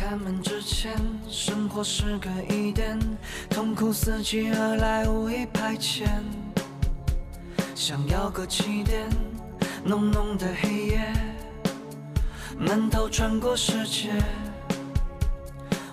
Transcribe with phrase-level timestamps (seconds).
[0.00, 0.96] 开门之前，
[1.28, 2.98] 生活是个疑点，
[3.50, 6.06] 痛苦伺机而来，无意排遣。
[7.74, 9.06] 想要个起点，
[9.84, 11.12] 浓浓的黑夜，
[12.58, 14.08] 闷头穿过世界。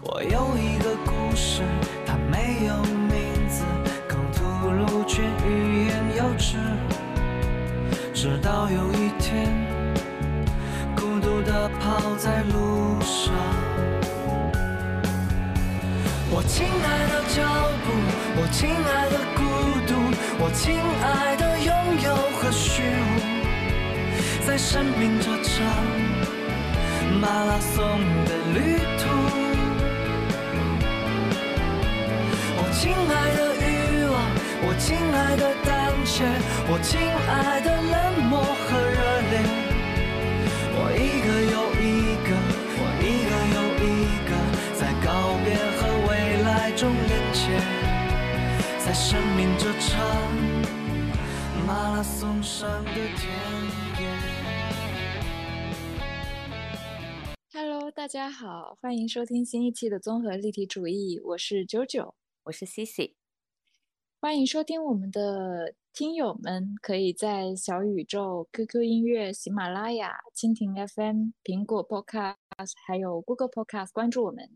[0.01, 1.61] 我有一个故事，
[2.05, 2.77] 它没有
[3.09, 3.65] 名字，
[4.07, 6.55] 口吐露却欲言又止。
[8.13, 9.53] 直到有一天，
[10.95, 13.35] 孤独地跑在路上。
[16.37, 17.41] 我亲爱的脚
[17.83, 17.89] 步，
[18.39, 19.41] 我亲爱的孤
[19.87, 19.91] 独，
[20.37, 21.73] 我亲爱的拥
[22.03, 25.65] 有和虚无，在生命这场
[27.19, 29.09] 马拉松的旅途。
[32.59, 34.15] 我亲爱的欲望，
[34.61, 36.23] 我亲爱的胆怯，
[36.69, 37.01] 我亲
[37.33, 39.01] 爱的冷漠和热
[39.31, 39.66] 烈。
[48.99, 50.33] 生命这场
[51.67, 53.31] 马拉松上的田
[54.01, 54.09] 野。
[57.53, 62.15] Hello，大家好，欢迎收听新一期的综合立体主义，我是九九。
[62.45, 63.13] 我是 Cici，
[64.19, 74.49] 欢迎收听我们的听友们，可以在小宇宙、QQ 音乐、喜马拉雅、蜻蜓 FM、苹果 Podcast 还有 Google Podcast 关注我们。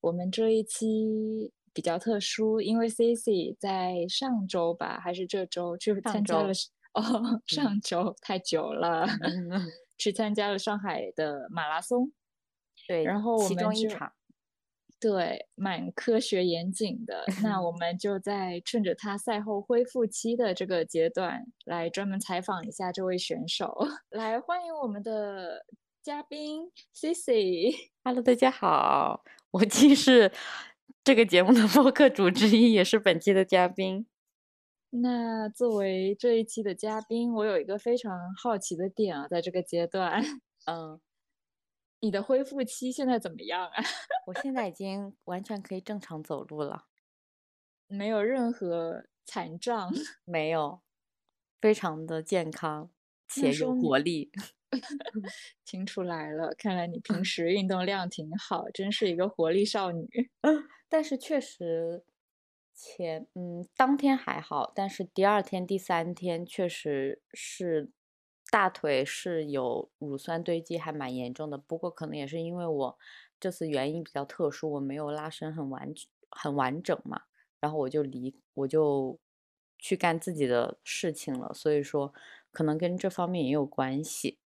[0.00, 6.52] 我们这一期比较特殊，因为 Cici 在上周吧，还是这周去参加周了
[6.94, 12.12] 哦， 上周太久了， 嗯去参加了上海的马拉松。
[12.88, 14.12] 对，然后我其中一场，
[14.98, 17.24] 对，蛮科学严谨的。
[17.42, 23.86] 那我们就在趁着他赛后恢复期的这个阶段，来专门采访一下这位选手。
[24.10, 25.64] 来，欢迎我们的
[26.02, 27.72] 嘉宾 Cici。
[28.02, 30.32] Hello，大家好，我既是
[31.04, 34.06] 这个节目的播客主之一，也是本期的嘉宾。
[34.90, 40.22] 那作为这一期的嘉宾，我有一个非常好奇的点啊，在这个阶段，
[40.66, 41.00] 嗯，
[41.98, 43.82] 你的恢复期现在怎么样啊？
[44.26, 46.84] 我现在已经完全可以正常走路了，
[47.88, 49.92] 没有任何残障。
[50.24, 50.82] 没有，
[51.60, 52.90] 非常的健康
[53.28, 54.30] 且有活力。
[55.64, 60.08] 听出来了，看来你平时运动量挺好，真是一个活力少女。
[60.88, 62.04] 但是确实
[62.74, 67.90] 前嗯当天还好，但是第二天、第三天确实是
[68.50, 71.58] 大腿是有乳酸堆积，还蛮严重的。
[71.58, 72.98] 不过可能也是因为我
[73.40, 75.92] 这次原因比较特殊，我没有拉伸很完
[76.30, 77.22] 很完整嘛，
[77.60, 79.18] 然后我就离我就
[79.78, 82.12] 去干自己的事情了，所以说
[82.52, 84.38] 可能跟这方面也有关系。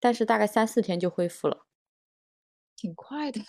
[0.00, 1.66] 但是大概三四天就恢复了，
[2.76, 3.40] 挺快的。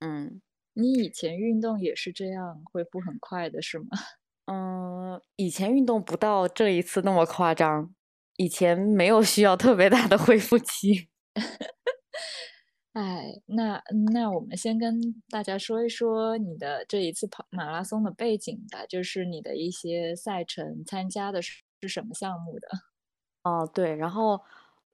[0.00, 0.40] 嗯。
[0.74, 3.86] 你以前运动也是这样，恢复很快的是吗？
[4.46, 7.94] 嗯，以前运动不到这一次那么夸张，
[8.36, 11.08] 以前没有需要特别大的恢复期。
[12.94, 15.00] 哎，那那我们先跟
[15.30, 22.68] 大家说一说你的这一次跑马拉松的背景吧，就是你的一些赛程，参加的是是什么项目的？
[23.44, 24.40] 哦，对，然后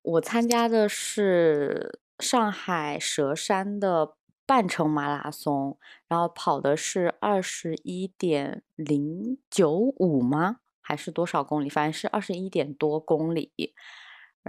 [0.08, 4.14] 我参加的是上海佘山的
[4.46, 10.60] 半程马拉松，然后跑的是二十一点零九五吗？
[10.80, 11.68] 还是多少公里？
[11.68, 13.52] 反正是二十一点多公里。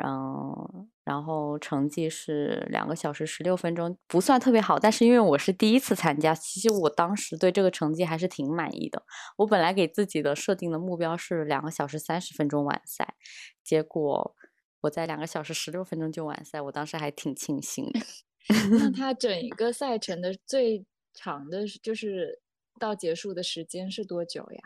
[0.01, 9.03] 嗯，然后成绩是两个小时十六分钟，不算特别好，但是因为我是第一次参加，其实我当时对这个成绩还是挺满意的。
[9.35, 13.15] 我本来给自己的设定的目标是两个小时三十分钟完赛，
[13.61, 14.33] 结果
[14.81, 17.99] 我在两个小时十六分钟就完赛，我当时还挺庆幸的。
[18.79, 22.41] 那他整一个赛程的最长的，就是
[22.79, 24.59] 到结束的时间是多久呀？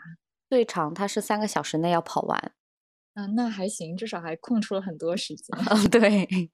[0.48, 2.52] 最长他是三个小时内要跑完。
[3.14, 5.46] 嗯，那还行，至少还空出了很多时间。
[5.70, 6.50] 嗯， 对，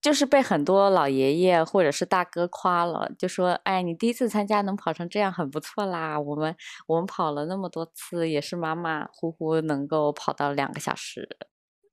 [0.00, 6.18] 就是被很多老爷爷或者是大哥夸了，就说：“哎，你第一次参加能跑成这样，很不错啦。
[6.20, 6.54] 我们
[6.86, 11.28] 我们跑了那么多次，也是马马虎虎能够跑到两个小时。”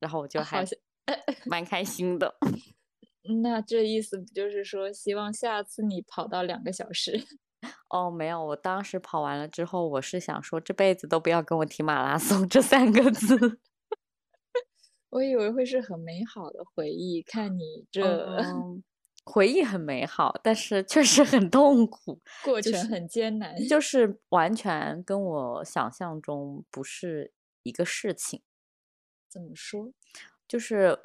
[0.01, 0.65] 然后我就还
[1.45, 2.35] 蛮开心的。
[3.43, 7.23] 那这意思不就是说，希望下次你跑到两个小时？
[7.89, 13.37] 哦，没有，我当时跑完了之后，我是想说这辈子都不要跟我提马拉松这三个字。
[15.11, 18.01] 我以为会是很美好的回忆，看你这
[18.37, 18.81] 嗯，
[19.25, 23.55] 回忆很美好，但是确实很痛苦，过程很艰难。
[23.67, 28.41] 就是完全跟我想象中不是一个事情。
[29.31, 29.91] 怎么说？
[30.47, 30.99] 就是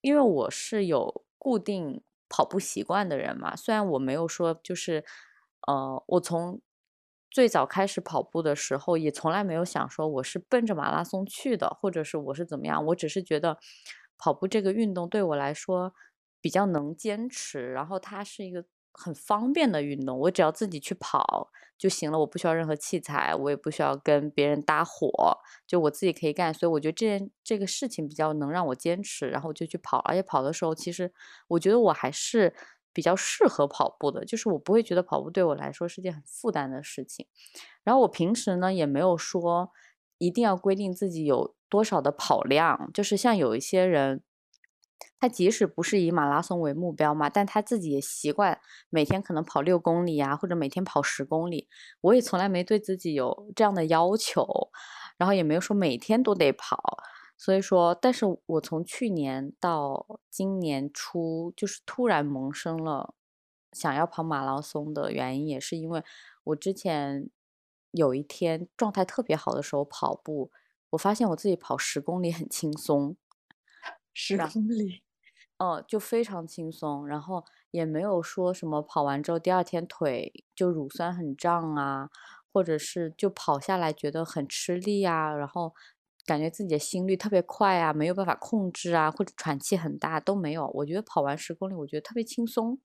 [0.00, 3.56] 因为我是有固定跑步习惯的人嘛。
[3.56, 5.04] 虽然我没有说就是，
[5.66, 6.60] 呃，我从
[7.30, 12.84] 最早开始跑步的时候，也从来没有想说我是奔着马拉松去的，或者是我是怎么样。
[12.86, 13.58] 我只是觉得
[14.16, 15.92] 跑步这个运动对我来说
[16.40, 18.64] 比较能坚持，然后它是一个。
[18.98, 25.10] 很方便的运动，我只要自己去跑就行了，我不需要任何器材，我也不需要跟别人搭伙，
[25.66, 26.52] 就我自己可以干。
[26.52, 29.98] 所以我觉得这件这个事情比较能让我坚持，然后我就去跑。
[29.98, 31.12] 而且跑的时候，其实
[31.48, 32.54] 我觉得我还是
[32.92, 37.26] 比较适合跑步的，就是我不会觉得跑步对我来说是件很负担的事情。
[37.84, 39.70] 然后我平时呢也没有说
[40.18, 44.22] 一定要规定自己有多少的跑量，就是像有一些人。
[45.18, 48.60] 他即使不是以马拉松为目标嘛，但他自己也习惯
[48.90, 51.68] 每天可能跑六公里呀，或者每天跑十公里。
[52.02, 54.70] 我也从来没对自己有这样的要求，
[55.16, 56.98] 然后也没有说每天都得跑。
[57.38, 63.14] 所以说，但是我从去年到今年初，就是突然萌生了
[63.72, 66.02] 想要跑马拉松的原因，也是因为
[66.44, 67.28] 我之前
[67.90, 70.50] 有一天状态特别好的时候跑步，
[70.90, 73.16] 我发现我自己跑十公里很轻松。
[74.14, 75.02] 十公里，
[75.58, 82.10] 嗯，就非常轻松，然后也没有说什么跑完之后第二天腿就乳酸很胀啊，
[82.52, 85.74] 或者是就跑下来觉得很吃力啊，然后
[86.26, 90.66] 感觉自己的心率特别快啊，没有办法控制啊，或者喘气很大都没有。
[90.74, 92.78] 我觉得跑完十公里，我觉得特别轻松，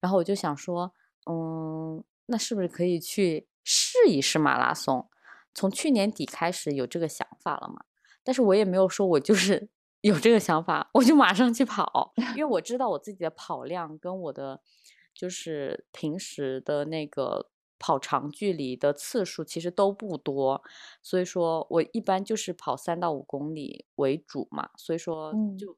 [0.00, 0.92] 然后我就想说，
[1.30, 5.08] 嗯，那是不是可以去试一试马拉松？
[5.54, 7.84] 从去年底开始有这个想法了嘛？
[8.24, 9.68] 但是我也没有说我就是。
[10.02, 14.60] 有这个想法，我就马上去跑， 因为我知道我自己的跑量跟我的
[15.14, 20.62] 就是平时的那个跑长距离的次数其实都不多，
[21.02, 25.76] 所以说我一般就是跑三到五公里为主嘛，所以说就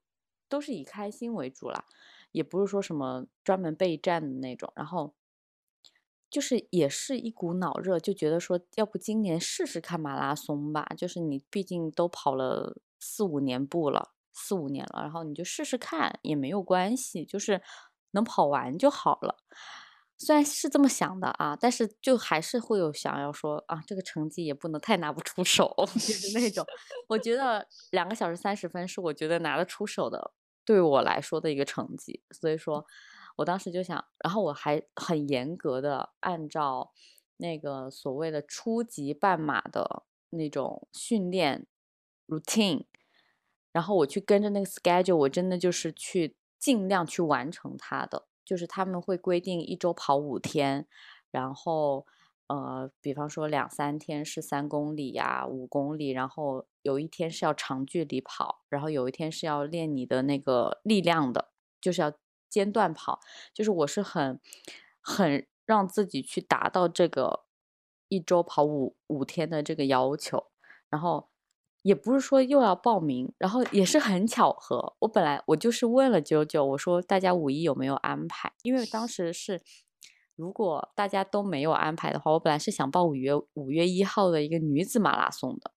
[0.48, 1.84] 都是以开心为主啦，
[2.32, 5.12] 也不是说什么专门备战的那种，然后
[6.30, 14.13] 就是也是一股脑热，就觉得说要不今年试试看马拉松吧，就是你毕竟都跑了四五年步了。
[14.34, 17.62] 四五年了，然后你就试试看也没有关系，就是
[18.10, 19.36] 能跑完就好了。
[20.16, 26.64] 虽然是这么想的啊，但是就还是会有想要说啊，这个成绩也不能太拿不出手， 就是那种。
[27.08, 30.32] 我觉得两个小时三十分是我觉得拿得出手的，
[30.64, 32.22] 对我来说的一个成绩。
[32.30, 32.86] 所以说
[33.36, 36.92] 我当时就想，然后我还很严格的按照
[37.38, 41.66] 那个所谓的初级半马的那种训练
[42.28, 42.84] routine。
[43.74, 48.28] 然后我去跟着那个 schedule，我真的就是去尽量去完成它的。
[48.44, 50.86] 就是他们会规定一周跑五天，
[51.30, 52.06] 然后
[52.46, 61.50] 呃，比方说两三天是三公里呀、五公里，然后有一天是要长距离跑，然后有一天是要练你的那个力量的，
[61.80, 62.12] 就是要
[62.48, 63.18] 间断跑。
[63.52, 64.38] 就是我是很
[65.00, 67.46] 很让自己去达到这个
[68.08, 70.46] 一周跑五五天的这个要求，
[70.88, 71.30] 然后。
[71.84, 74.96] 也不是说又要报名，然后也是很巧合。
[75.00, 78.50] 我本来我就是问了九九，我说大家五一有没有安排？
[78.62, 79.60] 因为当时是
[80.34, 85.72] 如果大家都没有安排的话，我本来是想报五月五月一号的一个女子马拉松的。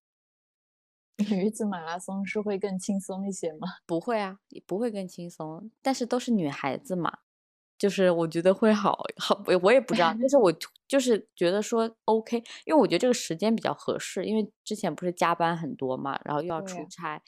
[1.30, 3.68] 女子马拉松是会更轻松一些吗？
[3.86, 7.20] 不会啊，也不会更轻松，但是都是女孩子嘛。
[7.78, 10.52] 就是我觉得会好好，我我也不知道，但是我
[10.88, 17.22] 就是觉得说 OK，因为我觉得这个时间比较合适，因为之前不是加班很多嘛，然后又要出差，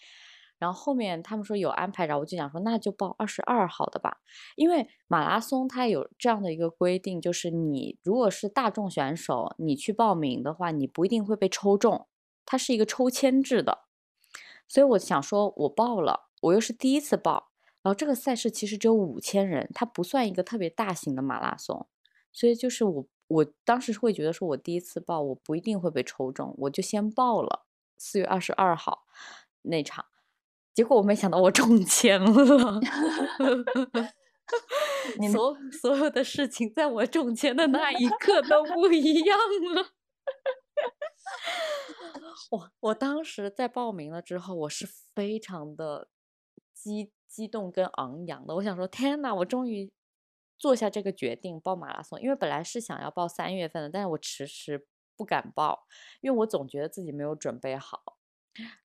[0.57, 4.17] 然后后面他们说有安排，然后我就想说那就报二十二号的吧，
[4.55, 12.07] 因为马拉松它有这样的一个规定，就是你如果是大众选手，你去报名的话，你不一定会被抽中，
[12.45, 13.83] 它是一个抽签制的，
[14.67, 17.48] 所以我想说我报了，我又是第一次报。
[17.89, 21.87] 然后这个赛事其实只有五千人，它不算一个特别大型的马拉松，
[22.31, 27.65] 所以就是我我当时会觉得说，我第一次报我不一定会被抽中，我就先报了
[27.97, 29.07] 四月二十二号
[29.63, 30.05] 那场，
[30.71, 32.79] 结果我没想到我中签了，
[35.33, 39.35] 所所有的事情在我中签的那一刻都不一样
[39.73, 39.93] 了。
[42.51, 46.09] 我我当时在报名了之后，我是非常的
[46.71, 47.11] 激。
[47.29, 49.91] 激动跟昂扬的，我想说，天呐，我终于
[50.57, 52.19] 做下这个决定报马拉松。
[52.19, 55.85] 因为本来是想要报三月份的，但是我迟迟不敢报，
[56.21, 58.17] 因为我总觉得自己没有准备好。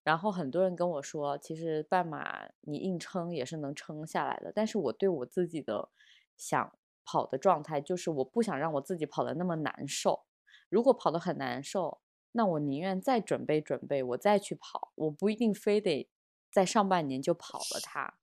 [0.05, 4.53] 然后很多人跟我说，其实半马你硬撑也是能撑下来的。
[4.55, 5.89] 但是我对我自己的
[6.37, 10.27] 想跑的状态，就是我不想让我自己跑的那么难受。
[10.69, 12.01] 如果跑得很难受，
[12.33, 14.93] 那我宁愿再准备准备，我再去跑。
[14.97, 16.09] 我不一定非得
[16.51, 18.15] 在上半年就跑了它。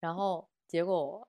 [0.00, 1.26] 然后结果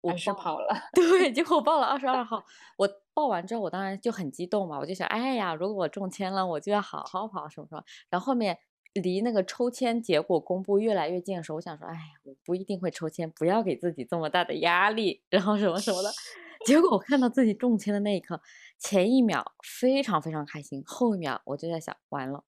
[0.00, 0.68] 我还是报跑了。
[0.94, 2.44] 对， 结果我报了二十二号。
[2.76, 7.82] 我报完之后，我当然就很激动嘛，我就想，哎呀，如果我中签了，我就要好好跑什么什么。
[8.10, 8.58] 然后后面
[8.94, 16.12] 离那个抽签结果公布越来越近的时候，我想说，哎呀，我不一定会抽签，不要给自己这么大的压力，然后什么什么的。
[16.66, 18.40] 结果我看到自己中签的那一刻，
[18.78, 22.42] 前一秒非常非常开心，后一秒我就在想，完了，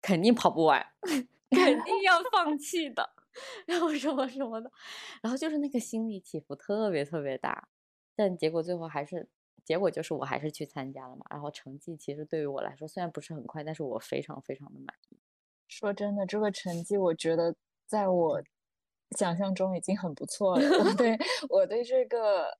[0.00, 0.86] 肯定跑不完，
[1.50, 3.10] 肯定要放弃的，
[3.66, 4.70] 然后什么什么的，
[5.22, 7.68] 然后就是那个心理起伏特别特别大，
[8.14, 9.28] 但结果最后还是，
[9.64, 15.18] 结果就是我还是去参加了嘛，然后成绩其实对于我来说虽然不是很快，但是我非常非常的满意。
[15.68, 17.54] 说真的，这个成绩我觉得
[17.86, 18.42] 在我
[19.16, 20.68] 想象中已经很不错了。
[20.84, 21.16] 我对
[21.48, 22.58] 我对这个。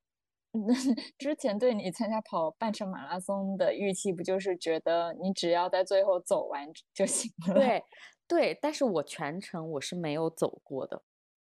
[1.19, 7.53] 之前对你参加跑半程马拉松的预期，不就是觉得你只要在最后走完就行了？
[7.53, 7.85] 对，
[8.31, 8.59] 对。
[8.61, 11.03] 但是我全程我是没有走过的，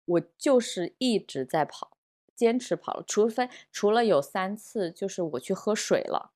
[0.04, 1.96] 我就是一直在跑，
[2.34, 3.04] 坚持跑了。
[3.06, 6.32] 除非除了有三次，就是我去喝水了，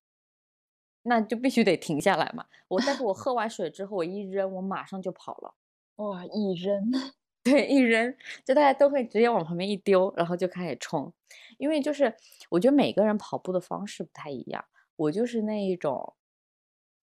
[1.04, 2.46] 那就必须得停下来嘛。
[2.68, 5.54] 我但是我 喝完水之后，我一扔，我马上就跑了。
[5.96, 6.90] 哇，一扔。
[7.44, 11.12] 对，一扔就大家都会直接往旁边一丢，然后就开始冲。
[11.58, 12.14] 因为就是
[12.50, 14.64] 我觉得每个人跑步的方式不太一样，
[14.96, 16.14] 我就是那一种，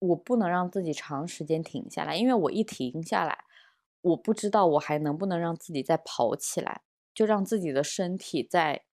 [0.03, 3.45] 我不能让自己长时间停下来，因为我一停下来，
[4.01, 6.83] 我不知道我还能不能让自己再跑起来，
[7.15, 8.85] 就让自己的身体在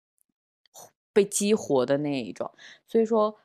[1.12, 2.52] 被激活的那一种。
[2.86, 3.36] 所以说，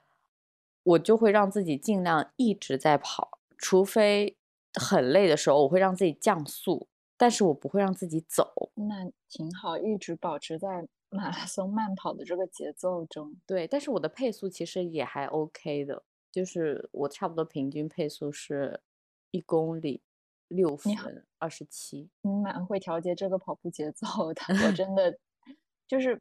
[0.84, 4.38] 我就会让自己尽量一直在跑，除非
[4.74, 6.88] 很累的时候，我会让自己降速。
[7.16, 13.36] 但是我不会让自己走，那挺好，一直保持在马拉松慢跑的这个节奏中。
[13.46, 18.82] 对，但是我的配速其实也还 OK 的，就是我差不多平均配速是
[19.32, 20.02] 一公里
[20.50, 20.94] 六分
[21.38, 22.10] 二十七。
[22.24, 25.18] 你蛮会调节这个跑步节奏的，我真 的
[25.88, 26.20] 就是，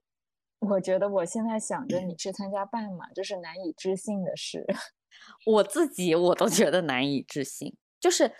[0.60, 4.66] 我觉得我现在想着你去参加半马，这是难以置信的事。
[5.46, 8.32] 我自己我都觉得难以置信，就是。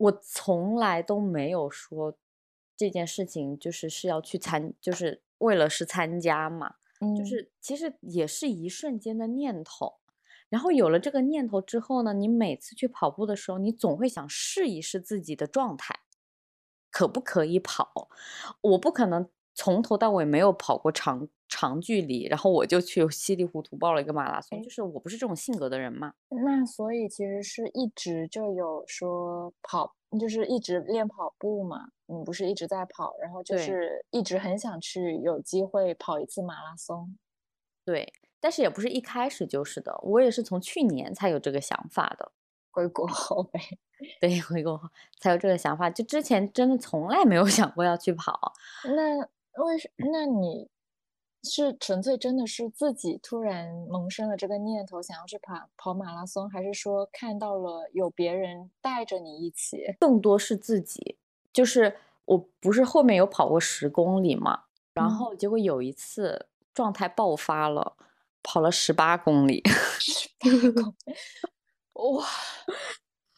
[0.00, 2.16] 我从来都没有说
[2.76, 6.76] 这件事情就是是要去参，就是为了是参加嘛，
[7.18, 9.96] 就是其实也是一瞬间的念头。
[10.48, 16.00] 然后有了这个念头之后呢，你每次去跑步的时候，你总会想试一试自己的状态，
[16.90, 18.08] 可不可以跑？
[18.60, 21.28] 我不可能从头到尾没有跑过长。
[21.50, 26.12] 长距离，然后我就去稀里糊涂报了一个马拉松，就是我不是这种性格的人嘛。
[26.28, 31.88] 那所以其实是一直就有说跑，就是一直练跑步嘛。
[32.04, 37.16] 你不是一直在跑，然后就是一直很想去有机会跑一次马拉松。
[37.82, 42.32] 对，但是也不是一开始就是的，我也是从去年才有这个想法的。
[42.70, 43.60] 回国后呗，
[44.20, 48.52] 对，回国后才有这个想法，就之前真的从来没有 想过要去跑。
[48.84, 49.20] 那
[49.64, 49.90] 为什？
[49.96, 50.68] 那你？
[51.44, 59.96] 是纯粹真的是自己突然萌生了这个念头，想要去跑跑马拉松，还是说看到了有别人带着你一起？
[60.00, 61.16] 更多是自己，
[61.52, 64.64] 就是我不是后面有跑过十公里嘛，
[64.94, 67.94] 然后结果有一次状态爆发了，
[68.50, 69.62] 跑了十八公里。
[70.00, 71.14] 十八公里，
[71.92, 72.26] 哇！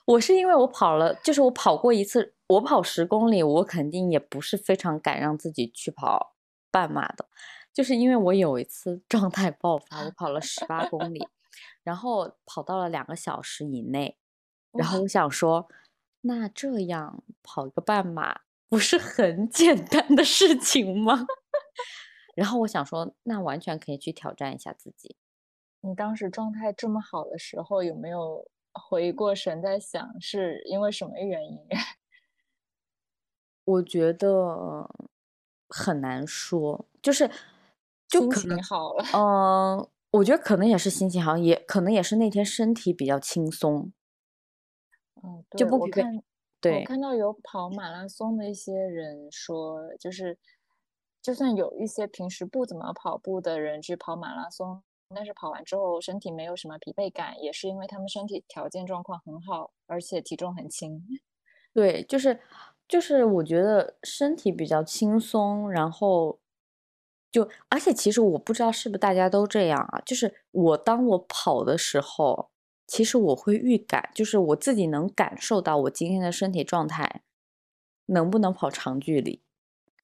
[0.07, 6.37] 我是因为我跑了，就是我跑过一次，我跑十公里，我肯定也不是非常敢让自己去跑
[6.71, 7.27] 半马的。
[7.73, 11.27] 就是因为我有一次 状态爆发，我跑了十八公里，
[11.83, 14.17] 然后跑到了两个小时以内，
[14.73, 15.69] 然后我想说，
[16.21, 21.27] 那这样跑一个半马不是很 简单的事情吗？
[22.41, 25.15] 然后我想说，那完全可以去挑战一下自己。
[25.83, 31.59] 你当时状态这么好的时候，有没有回过神在想是因为什么原因？
[33.65, 34.89] 我觉得
[35.69, 37.31] 很难说，就是。
[38.09, 43.93] 就可能好了，嗯，我觉得可能也是心情好，也可能也是那天身体比较轻松，
[45.23, 46.21] 嗯，就不疲惫。
[46.61, 50.37] 对，我看到有跑马拉松的一些人说，就是
[51.23, 54.83] 就算有一些平时不怎么跑步的人去跑马拉松，
[55.15, 61.03] 但是跑完之后身体没有什么疲惫感，也是因为他们身体条件状况很好，而且体重很轻。
[61.73, 62.41] 对，就是
[62.89, 66.39] 就是我觉得身体比较轻松，然后。
[67.33, 72.51] 就而且其实我不知道是不是大家都这样啊，就是我当我跑的时候，
[72.89, 77.23] 其实我会预感，就是我自己能感受到我今天的身体状态
[78.07, 79.41] 能不能跑长距离。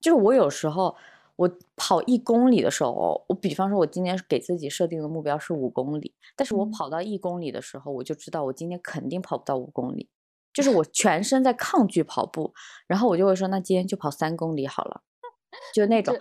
[0.06, 0.94] 就是我有时候
[1.34, 10.08] 我跑一公里的时候，我比方说我今天给自己设定的目标是五公里，但是我跑到一公里的时候，我就知道我今天肯定跑不到五公里，
[10.54, 12.54] 就是我全身在抗拒跑步，
[12.86, 15.02] 然后我就会说那今天就跑三公里好了，
[15.74, 16.16] 就那种。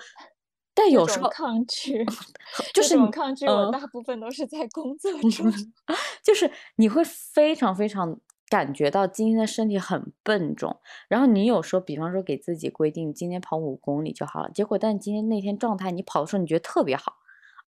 [0.74, 2.04] 但有时候抗拒，
[2.74, 5.54] 就是你抗拒，我大部分都是在工作中，
[6.26, 17.18] 就是你会非常非常感觉到今天的身体很笨重，然后你有时候，比方说给自己规定今天跑五公里就好了，结果但今天那天状态你跑的时候你觉得特别好，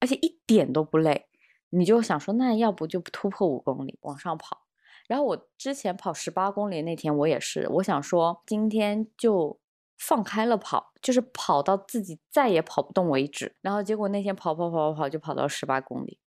[0.00, 1.26] 而且一点都不累，
[1.70, 4.62] 你就想说那要不就突破五公里往上跑，
[5.06, 9.60] 然后我之前跑十八公里那天我也是，我想说今天就。
[10.00, 13.56] 放开了跑，就是跑到自己再也跑不动为止。
[13.60, 16.20] 然后结果那天跑跑跑跑跑，就跑到十八公里。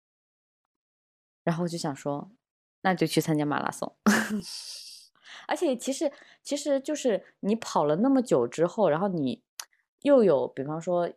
[1.46, 2.30] 然后我就想说，
[2.82, 3.96] 那就去参加马拉松。
[5.48, 6.12] 而且其实
[6.44, 9.44] 其实就是你跑了那么久之后，然后你
[10.02, 11.10] 又有，比方说，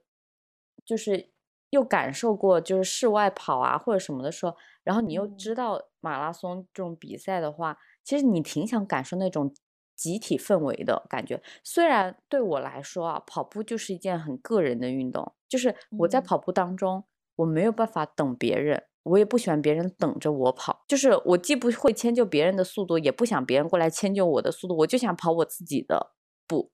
[0.85, 1.31] 就是
[1.71, 9.55] 又感受过就是室外跑啊或者什么的时候，然后你又知道马拉松这种比赛的话，其实你挺想感受那种。
[9.97, 17.05] 集体氛围的感觉，虽然对我来说啊，跑步就是一件很个人的运动，就是我在跑步当中，
[17.37, 26.13] 我没有办法等别人，我也不喜欢别人等着我跑，就是我既不会迁就别人的速度，也不想别人过来迁就我的速度，我就想跑我自己的
[26.47, 26.71] 步。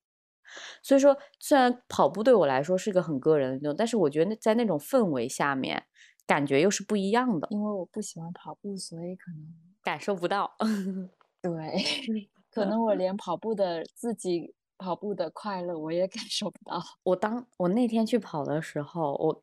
[0.83, 5.85] 所以说，虽然跑步对我来说是个很个人的运动，但是我觉得在那种氛围下面，
[6.27, 7.49] 感觉又是不一样的。
[7.51, 10.57] 因为我不喜欢跑步，所以可能感受不到。
[11.43, 11.51] 对。
[12.51, 16.83] 可能我连跑步的自己跑步的快乐我也感受不到。
[17.05, 19.43] 我当我那天去跑的时候，我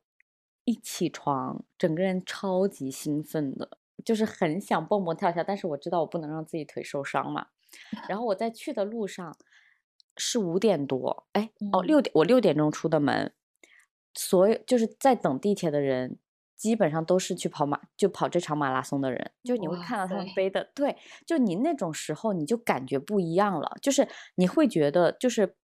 [0.68, 5.42] 一起床，整个人超级兴奋的，就是很想蹦蹦跳跳。
[5.44, 7.48] 但是我知道我不能让自己腿受伤嘛。
[8.10, 9.38] 然后我在去的路上
[10.18, 13.34] 是五点多，哎哦六点，我六点钟出的门，
[14.14, 16.20] 所有就是在等地铁的人。
[16.58, 25.56] 基本上都是去跑马，就跑这场马拉松的人，就你会看到他们背的，对，就你那种时候，你就感觉不一样了，就是你会觉得，就是，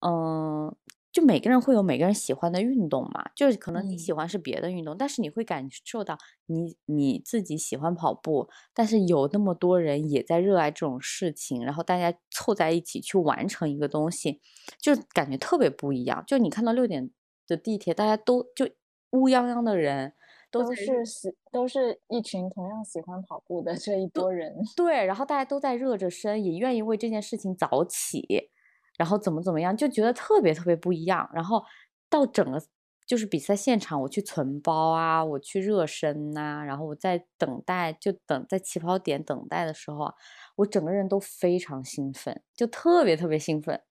[0.00, 0.74] 嗯，
[1.14, 14.40] 就每个人会有每个人喜欢的运动嘛，就是可能你喜欢是别的运动，但是你会感受到你你自己喜欢跑步，但是有那么多人也在热爱这种事情，然后大家凑在一起去完成一个东西，
[14.80, 16.24] 就感觉特别不一样。
[16.26, 17.08] 就你看到六点
[17.46, 18.68] 的地铁，大家都就
[19.12, 20.14] 乌泱泱的人。
[20.50, 24.54] 都是喜，都是一群同样喜欢跑步的这一波人。
[24.76, 28.50] 对，然后大家都在热着身，也愿意为这件事情早起，
[28.98, 31.28] 然后怎么怎么样，就觉得特别特别不一样。
[31.32, 31.64] 然后
[32.08, 32.60] 到整个
[33.06, 40.14] 就是比赛现场，我去存包啊，我去热身呐，然后我在等待，就等在起跑点等待的时候啊，
[40.56, 43.82] 我整个人都非常兴奋，就特别特别兴奋。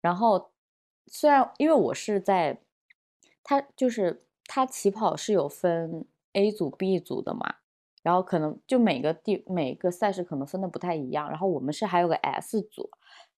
[0.00, 0.50] 然后
[1.06, 2.60] 虽然因为我是在，
[3.42, 4.24] 他就是。
[4.54, 7.54] 它起跑是有分 A 组、B 组的嘛，
[8.02, 12.90] 然后可能就每个地每个赛事可能分的不太一样，然后我们是还有个 S 组，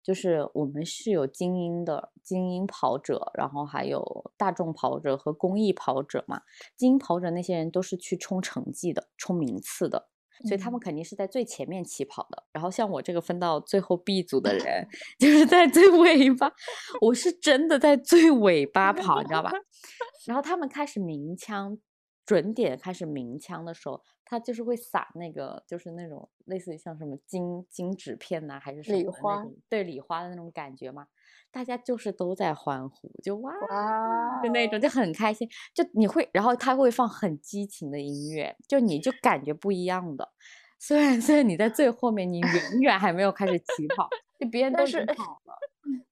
[0.05, 6.43] 就是我们是有精英的精英跑者，然后还有大众跑者和公益跑者嘛。
[6.77, 10.09] 精英跑者那些人都是去冲成绩的、冲名次的，
[10.47, 12.45] 所以他们肯定是在最前面起跑的。
[12.53, 14.87] 然后像我这个分到最后 B 组的人，
[15.19, 16.53] 就是在最尾巴，
[17.01, 19.51] 我是真的在最尾巴跑，你知道吧？
[20.27, 21.79] 然后他们开始鸣枪，
[22.27, 29.45] 准点开始鸣枪的时候，他就是会撒那个，就是那种类似于像什么金金纸片呐，还是什么礼花？
[29.69, 31.07] 对，礼花的那种感觉嘛。
[31.51, 33.53] 大家就是都在欢呼，就哇，
[34.43, 35.49] 就那种就很开心。
[35.73, 40.29] 就你会，然后他会放很激情的音乐，就你就感觉不一样的。
[40.81, 44.09] 虽然虽然你在最后面，你远远还没有开始起跑，
[44.39, 45.55] 就别人都是跑了。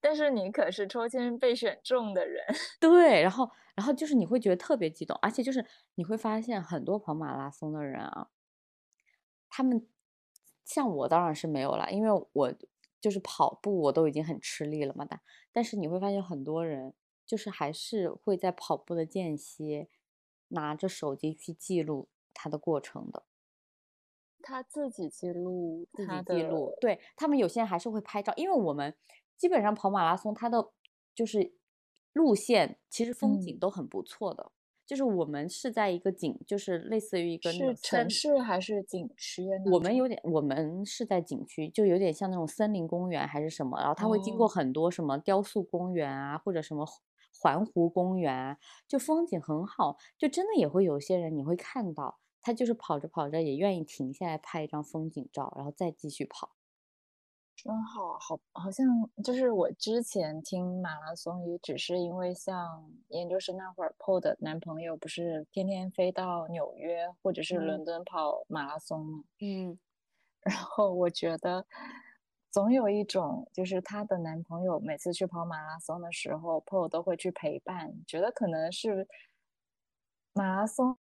[0.01, 2.45] 但是你可是抽签被选中的人，
[2.81, 8.29] 对，然后，然后就是你会觉得特别激动，而且就是你会发现很多跑马拉松的人啊，
[9.49, 9.87] 他们
[10.65, 12.55] 像我当然是没有了，因为我
[13.01, 15.21] 就是跑步我都已经很吃力了嘛，但
[15.53, 19.89] 但是你会发现很多人就是还是会在跑步的间歇
[20.49, 23.25] 拿着手机去记录他的过程的，
[24.43, 28.95] 他自己记录，自己记录，对他们有些人还是会拍照，因为我们。
[29.43, 30.71] 基本上跑马拉松，它的
[31.17, 31.53] 就是
[32.13, 34.53] 路线，其实风景都很不错的。
[34.87, 39.49] 就是我们是在一个景，就是类似于一个是城市还是景区？
[39.73, 43.77] 我们有点，我们是在景区，就有点像那种森林公园还是什么。
[43.81, 46.87] 然后它会经过很多什么雕塑公园啊，或者什么
[47.41, 49.99] 环湖公园，就风景很好。
[50.17, 56.53] 就真的也会有些人，你会看到他就是跑着跑着也愿意停下来拍一张风景照，然后再继续跑。
[57.55, 58.87] 真好，好，好像
[59.23, 69.25] 就是我之前听马拉松，也只是因为像研究生那会儿 PO 的男朋友，不是天天飞到纽约或者是伦敦跑马拉松吗？
[69.41, 69.79] 嗯，
[70.43, 71.65] 然后我觉得
[72.51, 79.07] 总有一种，就是她的男朋友每次去跑马拉松的时候，PO 都会去陪伴，觉得可能是
[80.33, 80.97] 马拉松，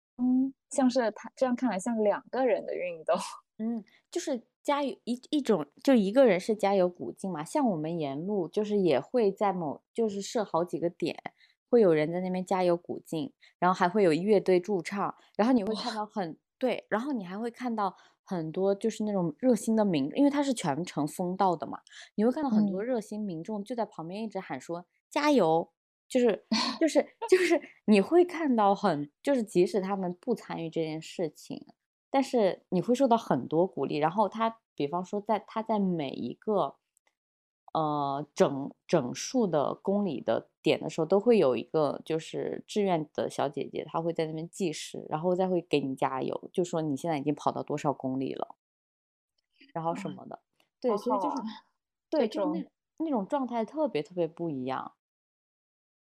[0.70, 3.16] 像是他这样看来像两个人的运动。
[3.58, 7.42] 嗯，就是加油一一种，就一个人是加油鼓劲嘛。
[7.42, 11.20] 像我们沿路就是也会在某就是设好几个点，
[11.68, 21.80] 会有人在那边加油鼓劲，然后还会有乐队驻唱，然后你会看到很对，然后你还会看到很多就是那种热心的民，因为它是全程封道的嘛，
[22.14, 25.70] 你会看到很多热心民众就在旁边一直喊说加油，
[26.08, 26.46] 就是
[26.78, 31.66] 就是就是你会看到很就是即使他们不参与这件事情。
[32.12, 36.76] 但是你会受到很多鼓励，然后他，比方说，在他在每一个，
[37.72, 48.56] 呃，整整数的公里的点的时候，都会有一个就是志愿的小姐姐，她会在那边计时，然后再会给你加油，就说你现在已经跑到多少公里了，
[49.72, 50.40] 然后什么的，
[50.82, 51.36] 对，所以就是，
[52.10, 52.66] 对，就是那
[52.98, 54.92] 那种状态特别特别不一样。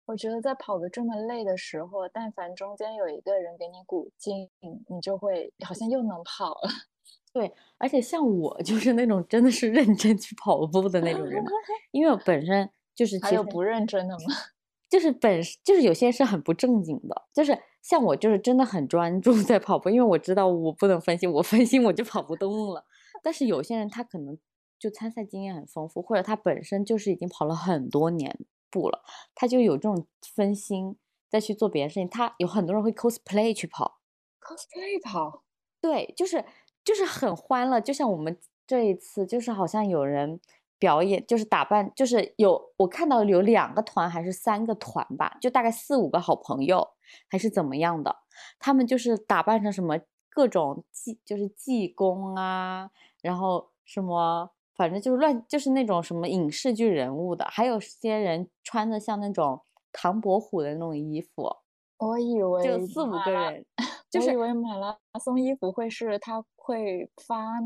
[0.06, 4.48] 我觉得在跑的这么累的时候，但凡中间有一个人给你鼓劲，
[4.88, 6.70] 你就会好像又能跑了。
[7.34, 11.44] 对，而且像我就是那种真的是认真去跑步的那种人，
[11.90, 14.24] 因为我本身就是还有不认真的吗？
[14.88, 22.84] 就是本就是有些是很不正经的，就是像我就是真的很专注在跑步，因为我知道我不能分心，我分心我就跑不动了。
[23.22, 24.38] 但是有些人他可能
[24.78, 28.38] 就参赛经验很丰富，或者他本身就是已经跑了很多年。
[28.70, 29.02] 不了，
[29.34, 30.96] 他就有这种分心，
[31.28, 32.08] 再去做别的事情。
[32.08, 34.00] 他有很多人会 cosplay 去跑
[34.40, 35.42] ，cosplay 跑，
[35.80, 36.44] 对，就是
[36.84, 37.80] 就是很欢乐。
[37.80, 40.40] 就像我们这一次，就是好像有人
[40.78, 46.88] 表演，就是打扮，就是有我看到有两个团还是三个团吧，就大概四五个好朋友
[47.28, 48.16] 还是怎么样的，
[48.58, 49.98] 他们就是打扮成什么
[50.28, 52.90] 各种技，就是技工啊，
[53.22, 54.50] 然后什么。
[54.76, 61.50] 反正就是乱，就是那种什么影视剧人物的，还有些人穿的像那种唐伯虎的那种衣服。
[61.98, 63.64] 我以为就四五个人，
[64.10, 67.58] 就是以为马拉松衣服会是他会发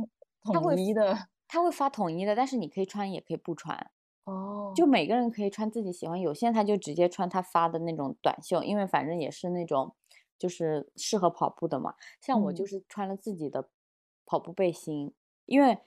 [0.45, 1.19] 统一的，
[1.49, 3.91] 他会发统一的，但是你可以穿也可以不穿。
[4.27, 9.97] 哦，就每个人可以穿自己喜欢，有些人他就直接穿他发的那种短袖，因为反正也是那种
[10.39, 11.95] 就是适合跑步的嘛。
[12.21, 13.69] 像我就是穿了自己的
[14.25, 15.13] 跑步背心，
[15.47, 15.79] 因为。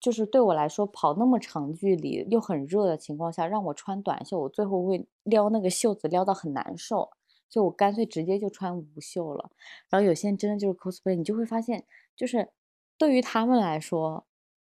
[0.00, 7.10] 就是对我来说，跑那么长距离又很热的情况下，让我穿短袖，我最后会撩那个袖子撩到很难受，
[7.48, 9.50] 所以我干脆直接就穿无袖了。
[9.88, 12.50] 然后有些人真的就是 cosplay，你就会发现，就是
[12.98, 14.26] 对于他们来说，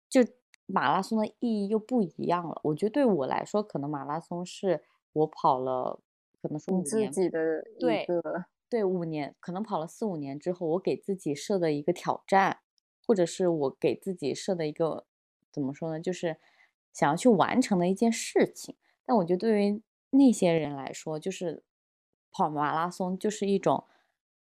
[0.09, 0.23] 就
[0.67, 2.59] 马拉松的意义又不一样了。
[2.65, 6.01] 我觉得对我来说，可能马拉松是我跑了，
[6.41, 8.07] 可能是你，自己的对
[8.69, 12.59] 对五年，可能跑了四五年之后，我给自己设的一个挑战，
[13.07, 15.05] 或者是我给自己设的一个。
[15.53, 16.01] 怎么说呢？
[16.01, 16.37] 就是
[16.93, 18.77] 想要去完成的一件事情。
[19.05, 21.63] 但我觉得对于那些人来说，就是
[22.31, 23.85] 跑马拉松就是一种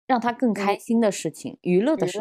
[0.05, 2.19] 让他更开心的事情，娱乐的事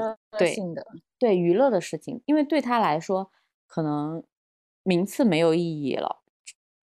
[0.55, 0.75] 情。
[0.75, 0.85] 对，
[1.19, 2.23] 对，娱乐的事情。
[2.27, 3.31] 因为对他来说，
[3.67, 4.23] 可能
[4.83, 6.23] 名次没有意义了，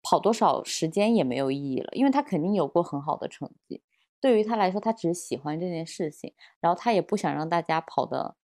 [0.02, 3.82] 跑多少时间也没有意义了，因为他肯定有过很好的成绩。
[4.20, 8.36] 对于他来说，他只是喜欢这件事情，然后他也不想让大家跑的。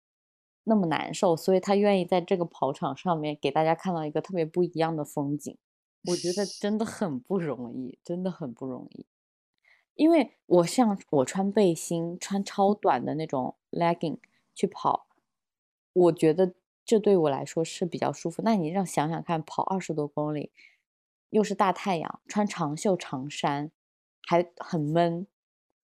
[0.63, 5.57] 那么难受，所以他愿意在这个跑场上面给大家看到一个特别不一样的风景。
[6.05, 9.05] 我觉得 真的很不容易，真的很不容易。
[9.95, 14.17] 因为我像我穿背心、穿超短的那种 legging
[14.55, 15.07] 去跑，
[15.91, 16.53] 我觉得
[16.85, 18.41] 这对我来说是比较舒服。
[18.43, 20.51] 那你让想想看，跑二十多公里，
[21.31, 23.71] 又是大太阳，穿长袖长衫，
[24.25, 25.27] 还很闷，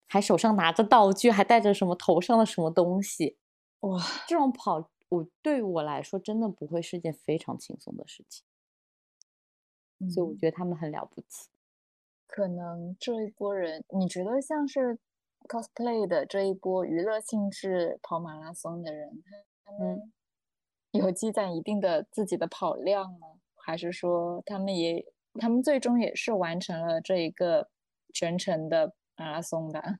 [0.06, 3.38] 还手上拿着道具，还带着什么头上的什么东西。
[3.86, 8.43] 哇，这种跑，我对我来说真的不会是件非常轻松的事情，
[10.10, 11.50] 所以我觉得他们很了不起。
[12.26, 14.98] 可能这一波人，你觉得像是
[15.48, 19.24] cosplay 的这一波娱乐性质跑马拉松的人，
[19.63, 20.12] 他们
[20.89, 23.39] 有积攒一定的自己的跑量吗？
[23.54, 27.69] 还是说他们也，他们最终也是完成了这一个
[28.12, 30.00] 全程的马拉松的？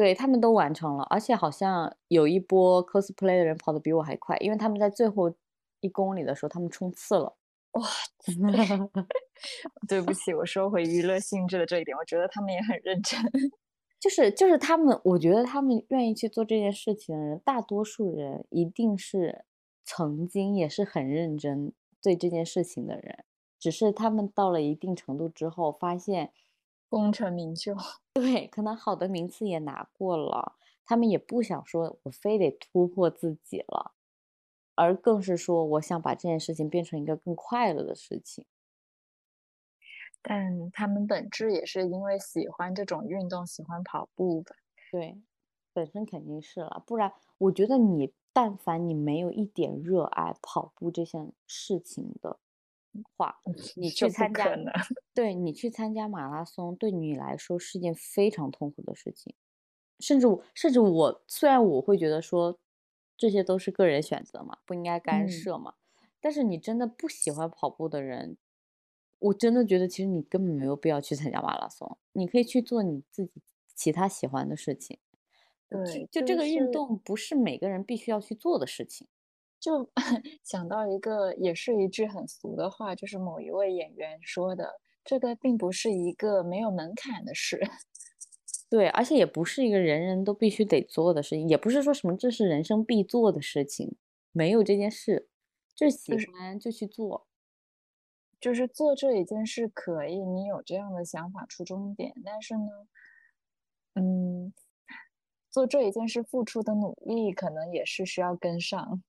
[0.00, 5.30] 对他们都完成了，而且好像有一波 cosplay 的人跑得比我还快，因为他们在最后
[5.80, 7.36] 一公里的时候，他们冲刺了。
[7.72, 7.86] 哇！
[9.86, 13.20] 对不起，我收回娱乐性质的这一点，我觉得他们也很认真。
[14.00, 19.44] 就是就是他们，我觉得他们愿意去做这件事情的人，大多数人一定是
[19.84, 23.22] 曾经也是很认真对这件事情的人，
[23.58, 26.32] 只是他们到了一定程度之后，发现。
[26.88, 27.76] 功成名就，
[28.16, 33.92] 对，可能好的名次也拿过了，他们也不想说我非得突破自己了，
[34.74, 38.46] 而更是说我想把这件事情变成一个更快乐的事情。
[40.22, 44.56] 但他们本质也是因为喜欢这种运动，喜欢跑步吧？
[44.90, 45.22] 对，
[45.72, 52.38] 本身肯定是了，不然我觉得你但凡你没有一点热爱跑步这件事情的
[53.16, 53.40] 话，
[53.76, 54.54] 你去参加，
[55.14, 59.34] 对你去参加马拉松，对你来说是件非常痛苦的事情。
[59.98, 62.58] 甚至我，甚至我，虽然我会觉得说
[63.16, 65.74] 这些都是个人选择嘛，不应该干涉嘛，
[66.20, 68.36] 但是你真的不喜欢跑步的人。
[69.18, 73.42] 我真的觉得，其实你根本没有必要去参加马拉松，你可以去做你自己
[73.74, 74.98] 其他喜欢的事情。
[75.68, 79.06] 对，就这个运动不是每个人必须要去做的事情。
[79.60, 79.88] 就
[80.42, 87.60] 想到一个，也是一句很俗的话，就是某一位演员说的：“这个并不是一个没有门槛的事。
[88.70, 93.96] ”对，而且也不是一个人人都必须得做的事情，也不是说什么这是人生必做的事情，
[94.32, 95.28] 没有这件事，
[95.74, 97.26] 就是喜欢就去做。
[98.40, 102.70] 就是做这一件事可以，你有这样的想法出终点，但是呢，
[103.96, 104.54] 嗯，
[105.50, 109.02] 做这一件事付出的努力可能也是需要跟上。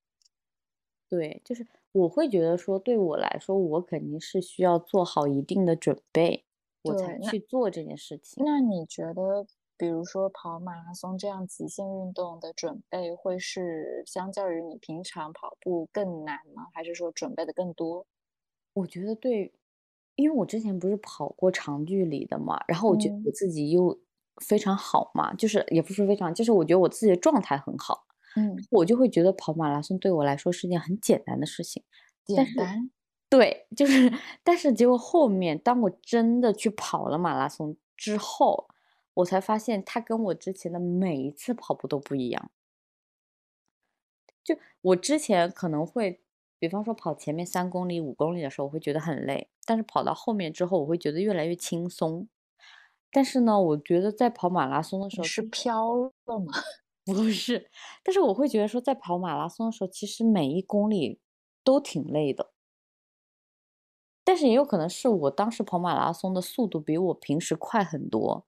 [1.12, 6.46] 对，就是我会觉得说，对我来说，我肯定是需要做好一定的准备，
[6.84, 8.42] 我才去做这件事情。
[8.46, 9.46] 那你觉得，
[9.78, 16.68] 比如说跑马拉松这样极限运动的准备，会是相较于你平常跑步更难吗？
[16.74, 18.06] 还是说准备的更多？
[18.74, 19.54] 我觉得对，
[20.16, 24.00] 因为我之前不是跑过长距离的嘛，然后我觉得我自己又
[24.46, 31.84] 非常好嘛，就是也不是非常，就是我觉得我自己的状态很好，嗯，我就会觉得跑马拉松对我来说是件很简单的事情，
[32.26, 32.90] 简单，
[33.30, 34.12] 对，就是，
[34.44, 38.68] 但是结果后面当我真的去跑了马拉松之后，
[39.16, 42.52] 我才发现它跟我之前的每一次跑步都不一样，
[44.44, 46.22] 就我之前可能会。
[46.62, 52.28] 比方说跑前面三公里、五公里的时候，我会觉得很累，但是跑到后面之后，我会觉得越来越轻松。
[53.12, 56.54] 但是呢，我觉得在跑马拉松的时候是飘了吗？
[57.06, 57.70] 不是，
[58.04, 61.20] 但是我会觉得说，在跑马拉松的时候，其实每一公里
[61.64, 62.52] 都挺累的。
[64.24, 68.46] 但是也有可能是我当时跑马拉松的速度比我平时快很多。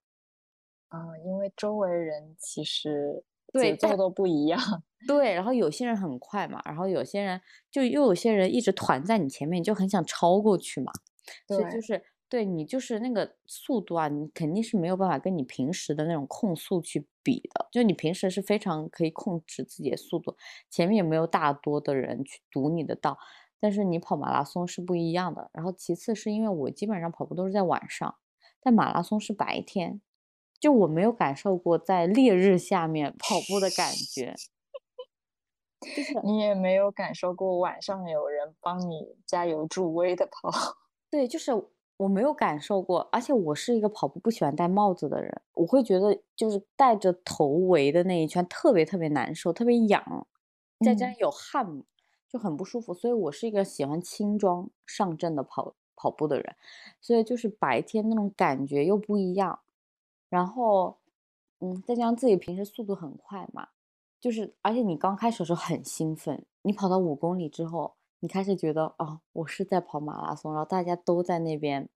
[0.90, 3.24] 啊，因为周围人其实
[3.60, 4.60] 节奏都不一样。
[5.08, 10.92] 对，然后有些人很快嘛，然后有些人就又有些人一直团在你前面，你就很想超过去嘛。
[11.48, 17.68] 所以就是对你就是那个速度啊，你肯定是没有办法跟你平时的那种控速去比的。
[17.72, 20.36] 就你平时是非常可以控制自己的速度，
[20.68, 23.20] 前面也没有大多的人去堵你的道。
[23.60, 25.52] 但是你跑马拉松是不一样的。
[25.54, 28.16] 然后其次是因为我基本上跑步都是在晚上，
[28.60, 30.02] 但马拉松是白天，
[30.60, 34.34] 就我没有感受过在烈日下面跑步的感觉。
[35.96, 40.50] 就是你也没有感受过晚上有人帮你加油助威的跑，
[41.12, 41.52] 对，就是
[41.98, 50.28] 我没有感受过，而且我是一个跑步不喜欢戴帽子的人，我会觉得就是戴着头围的那一圈特别特别难受，特别痒，
[50.84, 51.84] 再加上有汗，
[52.28, 56.56] 就很不舒服，所以我是一个喜欢轻装上阵的跑跑步的人，
[57.00, 59.60] 所以就是白天那种感觉又不一样，
[60.30, 60.98] 然后
[61.60, 63.70] 嗯，再加上自己平时速度很快嘛。
[64.20, 71.90] 就是，而且你刚开始的时候很兴奋，你跑到五公里之后，你开始觉得哦，我是在跑马拉松，然后大家都在那边，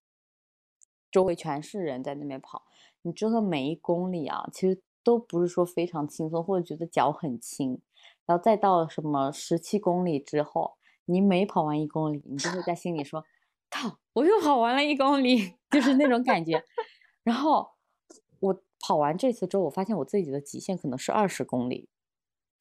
[1.10, 2.64] 周围全是人在那边跑，
[3.04, 7.80] 你之后每一公里啊，其实都不是说非常轻松，或者觉得脚很轻，
[8.26, 13.24] 然后再到什么十七公里之后，你每跑完一公里，你就会在心里说，
[13.70, 16.62] 靠，我又跑完了一公里， 就是那种感觉。
[17.24, 17.70] 然后
[18.42, 21.88] 我跑完这次之后，我发现我自己的极限可能是二十公里。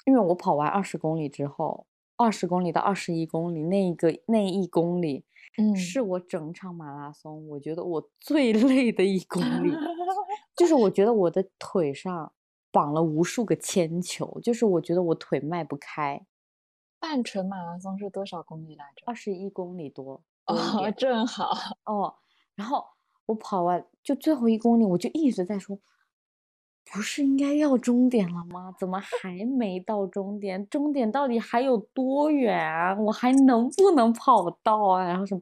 [0.05, 5.25] 因为我跑完二十公里之后，二十公里到二十一公里那一个那一公里，
[5.59, 9.71] 嗯，是我整场马拉松我觉得我最 累的一公里，
[10.57, 12.33] 就是我觉得我的腿上
[12.73, 16.27] 绑了无数个铅球，就是我觉得我腿迈不开。
[16.99, 19.03] 半程马拉松是多少公里来着？
[19.07, 21.51] 二十一公里多哦，正好
[21.85, 22.15] 哦。
[22.55, 22.83] 然后
[23.27, 25.79] 我跑完就最后一公里，我就一直在说。
[26.93, 28.73] 不是应该要终点了吗？
[28.79, 30.67] 怎么还没到终点？
[30.69, 32.95] 终点到底还有多远啊？
[32.95, 35.05] 我还能不能跑到啊？
[35.05, 35.41] 然后什么？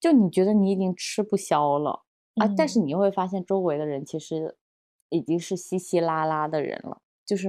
[0.00, 2.02] 就你觉得你已经吃不消了
[2.34, 2.46] 啊？
[2.56, 4.56] 但是你又会发现周围的人其实
[5.10, 7.48] 已经是稀稀拉拉的人了，就是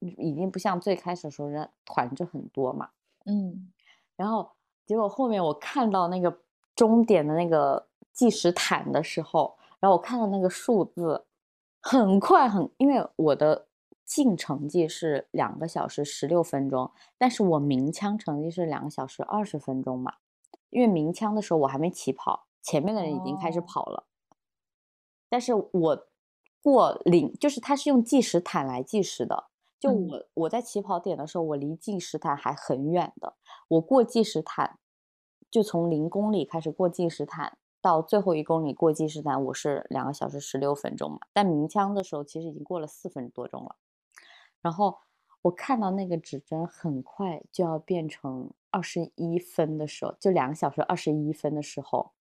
[0.00, 2.90] 已经不像最开始的时候人团着很多嘛。
[3.26, 3.72] 嗯，
[4.16, 4.50] 然后
[4.84, 6.40] 结果后面我看到那个
[6.74, 11.24] 终点的那个计时毯的时候，然后我看到那个数字。
[11.86, 13.68] 很快很，因为我的
[14.06, 20.14] 净成绩是两个小时十六分钟，但是我鸣枪成绩是两个小时二十分钟嘛，
[20.70, 24.06] 因为鸣枪的时候我还没起跑，前面的人已经开始哦跑了，
[25.28, 26.06] 但是我
[26.62, 29.44] 过零就是它是用计时毯来计时的，
[29.78, 33.36] 就嗯我我在起跑点的时候，我离计时毯还很远的，
[33.68, 34.78] 我过计时毯
[35.50, 37.58] 就从零公里开始过计时毯。
[37.84, 43.76] 到最后一公里过计时毯，我是两个小时十六分钟嘛，但鸣枪的时候其实已经过了四分多钟了。
[44.62, 44.96] 然后
[45.42, 52.12] 我看到那个指针很快就要变成二十一分的时候，就两个小时二十一分的时候，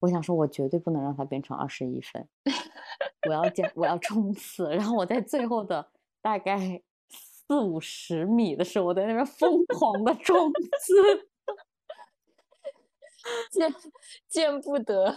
[0.00, 2.28] 我想说，我绝对不能让它变成二十一分，
[3.26, 4.68] 我要加，我要冲刺。
[4.68, 5.88] 然后我在最后的
[6.20, 11.31] 大概四五十米的时候，我在那边疯狂的冲刺。
[13.50, 13.74] 见
[14.28, 15.16] 见不得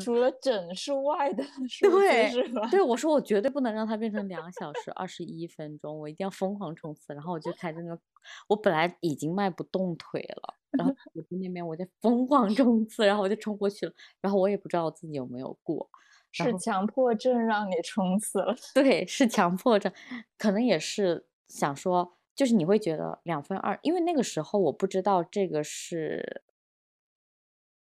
[0.00, 2.68] 除了整数外的 数字是吧？
[2.70, 7.12] 对，我说我绝对不能让它变成两小时二十一分钟，我一定要疯狂冲刺。
[7.14, 8.00] 然后我就开始那个，
[8.48, 15.88] 我本来已经迈不动腿了，然后 我在那边我在疯狂冲刺，然后我就冲过去了，然后我也不知道我自己有没有过，
[16.32, 18.54] 是强迫症让你冲刺了。
[18.74, 19.92] 对，是强迫症，
[20.36, 26.42] 可能也是想说，就是你会觉得两分二，因为那个时候我不知道这个是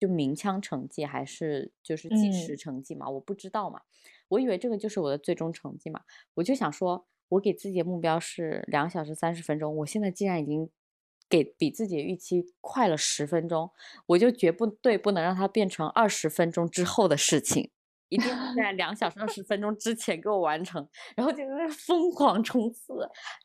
[0.07, 3.81] 就鸣枪成绩还是就是计时嗯成绩嘛，我不知道嘛，
[4.29, 6.03] 我以为这个就是我的最终成绩嘛，
[6.35, 10.71] 我就想说，我给自己的目标是两小时三十分钟，我现在既然已经
[11.29, 13.71] 给比自己的预期快了十分钟，
[14.07, 17.71] 我就绝不对不能让它变成二十分钟之后的事情。
[18.11, 20.87] 一定要在两小时二十分钟之前给我完成，
[21.17, 22.93] 然后就在那疯狂冲刺，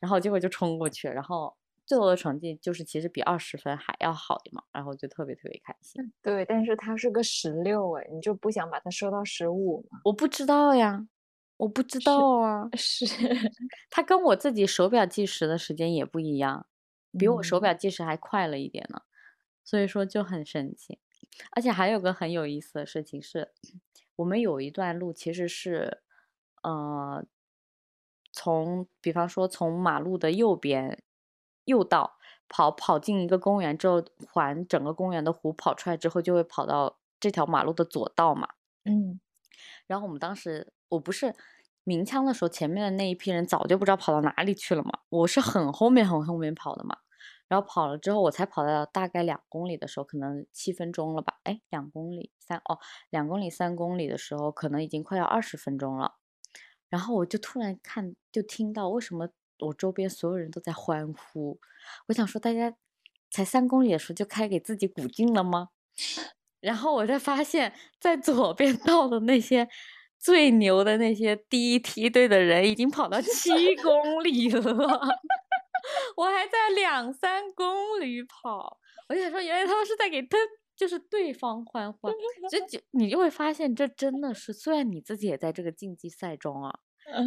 [0.00, 1.56] 然后结果就冲过去，然后
[1.90, 6.12] 最后的成绩就是其实比二十分还要好的嘛，然后就特别特别开心。
[6.22, 9.98] 对，但是它是个十六哎，你就不想把它收到十五吗？
[10.04, 11.08] 我不知道呀，
[11.56, 13.04] 我不知道啊，是，
[13.90, 16.68] 它跟我自己手表计时的时间也不一样，
[17.18, 19.02] 比我手嗯表计时还快了一点呢，
[19.64, 21.00] 所以说就很神奇。
[21.56, 23.50] 而且还有个很有意思的事情是，
[24.14, 26.02] 我们有一段路其实是，
[26.62, 27.24] 呃，
[28.32, 31.02] 从比方说从马路的右边
[31.64, 32.16] 右道
[32.48, 38.48] 跑跑进一个公园之后，环整个公园的湖跑出来之后，就会跑到这条马路的左道嘛。
[38.84, 39.20] 嗯
[39.86, 41.34] 然后我们当时我不是
[41.84, 46.96] 鸣枪的时候，前面的那一批人早就不知道跑到哪里去了嘛，我是很后面很后面跑的嘛。
[47.48, 51.40] 然后跑了之后，我才跑到大概两公里的时候，可能七分钟了吧？
[51.42, 52.78] 哎，两公里三哦，
[53.10, 56.14] 两公里三公里的时候，可能已经快要二十分钟了。
[56.88, 59.28] 然后我就突然看，就听到为什么
[59.60, 61.58] 我周边所有人都在欢呼。
[62.06, 62.74] 我想说，大家
[63.30, 65.70] 才三公里的时候就开给自己鼓劲了吗？
[66.60, 69.68] 然后我才发现，在左边 道的那些
[70.18, 74.60] 最牛的那些第一梯队的人，已经跑到七公里了。
[76.16, 80.36] 我还在两三公里跑，我就想说，原来他们是在给他
[80.76, 82.12] 就是对方欢欢，
[82.50, 86.80] 这就你就会发现，这真的是虽然你自己也在这个竞技赛中啊，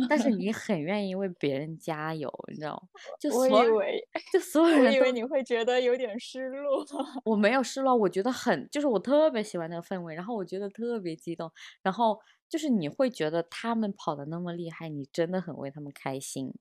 [0.09, 2.87] 但是 你很愿意为别人加油，你知道吗？
[3.19, 6.85] 就所有 以为就所有人都以为你会觉得有点失落。
[7.25, 12.19] 我没有失落，我觉得很，就是我特别喜欢那个氛围，然后我觉得特别激动，然后
[12.49, 16.53] 就是你会觉得他们跑的那么厉害，你真的很为他们开心，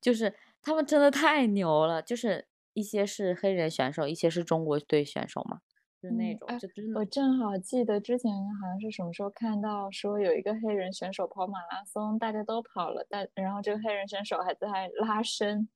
[0.00, 5.60] 就是他们真的太牛了，就是一些是黑人选手，一些是中国队选手嘛，
[6.00, 15.68] 就那种，就真的我正好记得之前好像是什么时候看到说有一个黑人选手跑马拉松，大家都跑了，但然后这个黑人选手还在拉伸，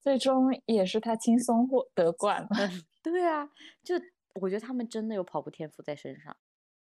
[0.00, 2.48] 最终也是他轻松获得冠了。
[3.02, 3.48] 对啊，
[3.82, 3.94] 就
[4.40, 6.36] 我觉得他们真的有跑步天赋在身上。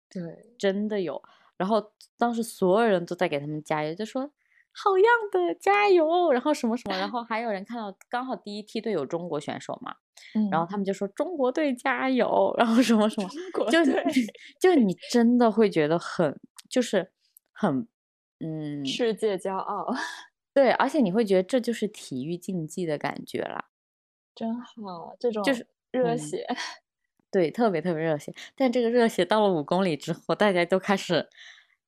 [0.09, 1.21] 对，真的有。
[1.57, 4.31] 然后当时所有人都在给他们加油，就说
[4.71, 9.97] 好样的，加油，然后什么什么，然后还有人看到刚好第一梯队有中国选手嘛，
[10.35, 13.29] 嗯，然后他们就说中国队加油，然后什么什么，
[13.71, 14.03] 就队
[14.59, 17.11] 就你真的会觉得很就是
[17.51, 17.87] 很
[18.39, 19.87] 嗯世界骄傲，
[20.53, 23.65] 对，而且你会觉得这就是体育竞技的感觉啦。
[24.35, 26.45] 真好，这种就是嗯热血。
[27.31, 28.31] 对，特别特别热血。
[28.55, 31.27] 但这个热血到了五公里之后，大家都开始，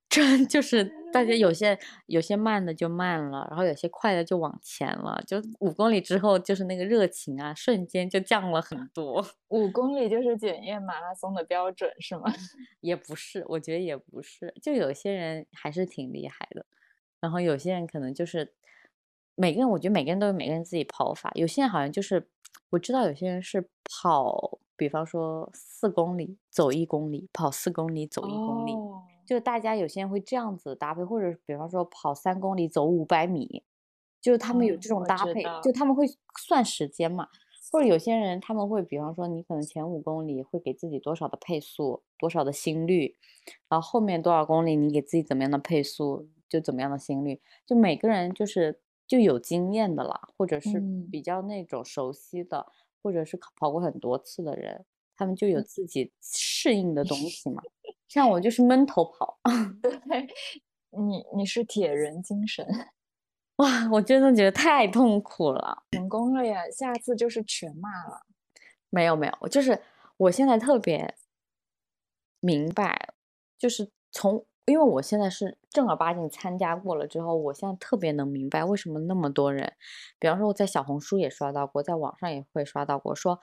[0.07, 5.21] 真就是大家有些有些慢的就慢了，然后有些快的就往前了。
[5.27, 9.25] 就五公里之后，就是那个热情啊，瞬间就降了很多。
[9.49, 12.31] 五公里就是检验马拉松的标准是吗？
[12.79, 16.65] 也不是，我觉得也不是，就有些人还是挺厉害的，
[17.19, 18.53] 然后有些人可能就是
[19.35, 22.29] 每个人，我觉得每个人都有每个人自己跑法，有些人好像就是
[22.69, 33.63] 我知道有些人是跑，比方说四公里走一公里，跑四公里走一公里，哦就大家有些人会这样子搭配，或者比方说跑三公里走五百米，
[34.21, 35.95] 就是他们有嗯这种搭配，就他们。
[35.95, 36.05] 会
[36.37, 37.29] 算时间嘛，
[37.71, 43.15] 或者有些人他们会，比方说你可能前五公里会给自己多少的配速，多少的心率，
[43.69, 51.07] 然后后面多少公里你给自己怎么样的配速，就怎么样的心率，就每个人就是就有经验的啦，或者是嗯。
[51.09, 52.67] 比较那种熟悉的，
[53.01, 54.83] 或者是跑过很多次的人，
[55.15, 57.63] 他们就有自己适应的东西嘛。
[58.07, 59.39] 像我就是闷头跑，
[59.81, 60.27] 对，
[60.91, 62.65] 你你是铁人精神，
[63.57, 65.83] 哇，我真的觉得太痛苦了。
[65.91, 66.61] 成功了呀！
[66.71, 68.21] 下次就是全骂了。
[68.89, 69.81] 没有没有，我就是
[70.17, 71.15] 我现在特别
[72.39, 73.13] 明白，
[73.57, 79.73] 就是从因为我现在是正儿八经参加过了之后，我现在特别能明白为什么那么多人，
[80.19, 83.39] 比方说我在小红书也刷到过，在网上也会刷到过，说，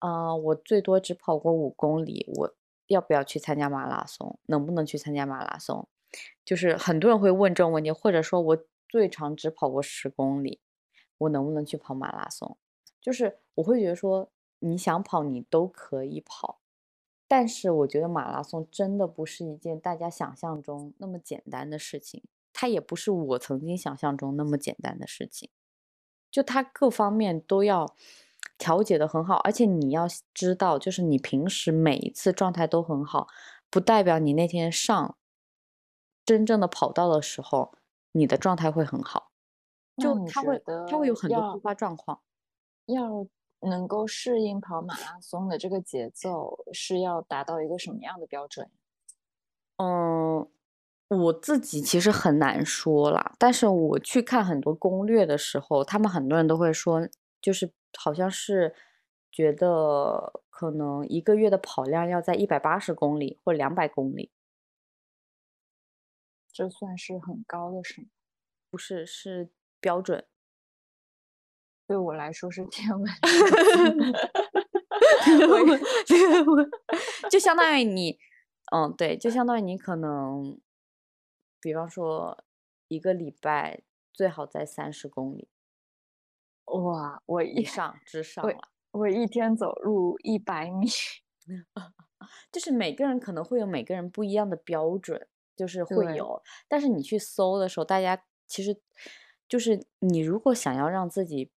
[0.00, 2.54] 呃，我最多只跑过五公里，我
[2.88, 4.38] 要不要去参加马拉松？
[4.46, 5.88] 能不能去参加马拉松？
[6.44, 10.60] 就是很多人会问这种问题，或者说我最长只跑过十公里，
[11.18, 12.56] 我能不能去跑马拉松？
[13.00, 16.60] 就是我会觉得说，你想跑你都可以跑，
[17.26, 25.50] 但是我觉得马拉松真的不是一件大家想象中那么简单的事情，它也不是我曾经想象中那么简单的事情，
[26.30, 27.94] 就它各方面都要
[28.58, 33.28] 调节的很好，而且你要知道，就是你平时每一次状态都很好，
[33.70, 35.16] 不代表你那天上
[36.26, 37.72] 真正的跑道的时候，
[38.12, 39.30] 你的状态会很好，
[39.96, 42.20] 就他会觉它会有很多突发状况。
[42.86, 43.26] 要
[43.60, 48.70] 能够适应跑马拉松的这个节奏，是要达到一个什么样的标准？
[49.76, 50.48] 嗯，
[51.08, 57.08] 我自己其实很难说啦，但是我去看很多攻略的时候，他们很多人都会说，
[57.40, 58.76] 就是好像是
[59.32, 64.30] 觉得可能一个月的跑量要在一百八十公里或两百公里，
[66.52, 68.06] 这算是很高的是吗？
[68.70, 70.24] 不是是标准。
[71.86, 73.10] 对我来说是天文
[77.30, 78.18] 就相当于你，
[78.72, 80.60] 嗯，对，就相当于你可能，
[81.60, 82.44] 比方说
[82.88, 83.82] 一个礼拜
[84.12, 85.48] 最好在三十公里
[86.70, 87.22] 哇！
[87.26, 88.58] 我以一上之上我了。
[88.90, 90.86] 我一天走路一百米，
[92.50, 96.42] 就是每个人可能会有每个人不一样的标准，就是会有。
[96.66, 98.80] 但是你去搜的时候，大家其实
[99.48, 101.50] 就是你如果想要让自己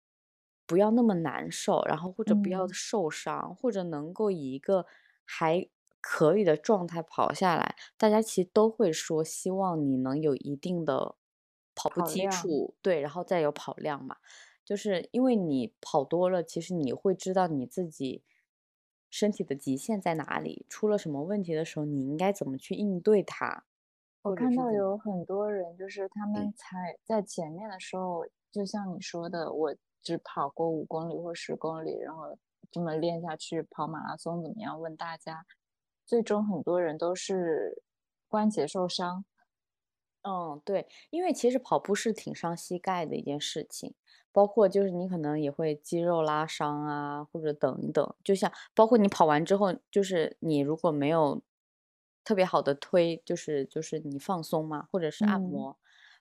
[0.66, 4.86] 不要那么难受，然后或者不要嗯受伤，或者能够以一个
[5.26, 5.68] 还
[6.02, 11.16] 可以的状态跑下来，大家其实都会说希望你能有一定的
[11.76, 14.18] 跑步基础，对，然后再有跑量嘛。
[14.70, 18.22] 就是因为你跑多了，其实你会知道你自己
[19.10, 23.66] 身体的极限在哪里，出了什么问题的时候，你应该怎么去应对它。
[24.22, 32.38] 我看到有很多人，就是他们才在前面的时候，就像你说的，我只跑过五公里或十公里，然后
[32.70, 34.80] 这么练下去，跑马拉松怎么样？
[34.80, 35.48] 问大家，
[36.06, 37.82] 最终很多人都是
[38.28, 39.26] 关节受伤。
[40.26, 43.94] 嗯，对，因为其实跑步是挺伤膝盖的一件事情，
[44.34, 51.42] 包括就是你可能也会肌肉拉伤啊，或者等一等，就像包括你跑完之后，就是你如果没有
[52.26, 55.78] 特别好的推，就是就是你放松嘛，或者是按嗯摩，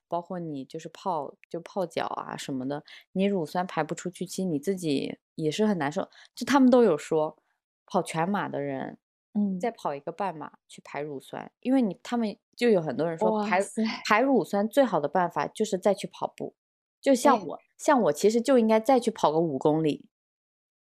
[0.07, 6.07] 包括你就是泡就泡脚啊什么的，你乳酸排不出去，其实你自己也是很难受。
[6.33, 7.37] 就他们都有说，
[7.85, 8.97] 跑全马的人。
[9.33, 13.59] 嗯再跑一个半马去排乳酸，因为你他们就有很多人说排
[14.05, 16.55] 排乳酸最好的办法就是再去跑步，
[16.99, 20.07] 就像哎我像我其实就应该再去跑个五公里，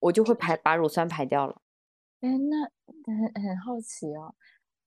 [0.01, 1.63] 我就会排把乳酸排掉了。
[2.21, 2.63] 哎，那
[3.07, 4.35] 很很好奇哦，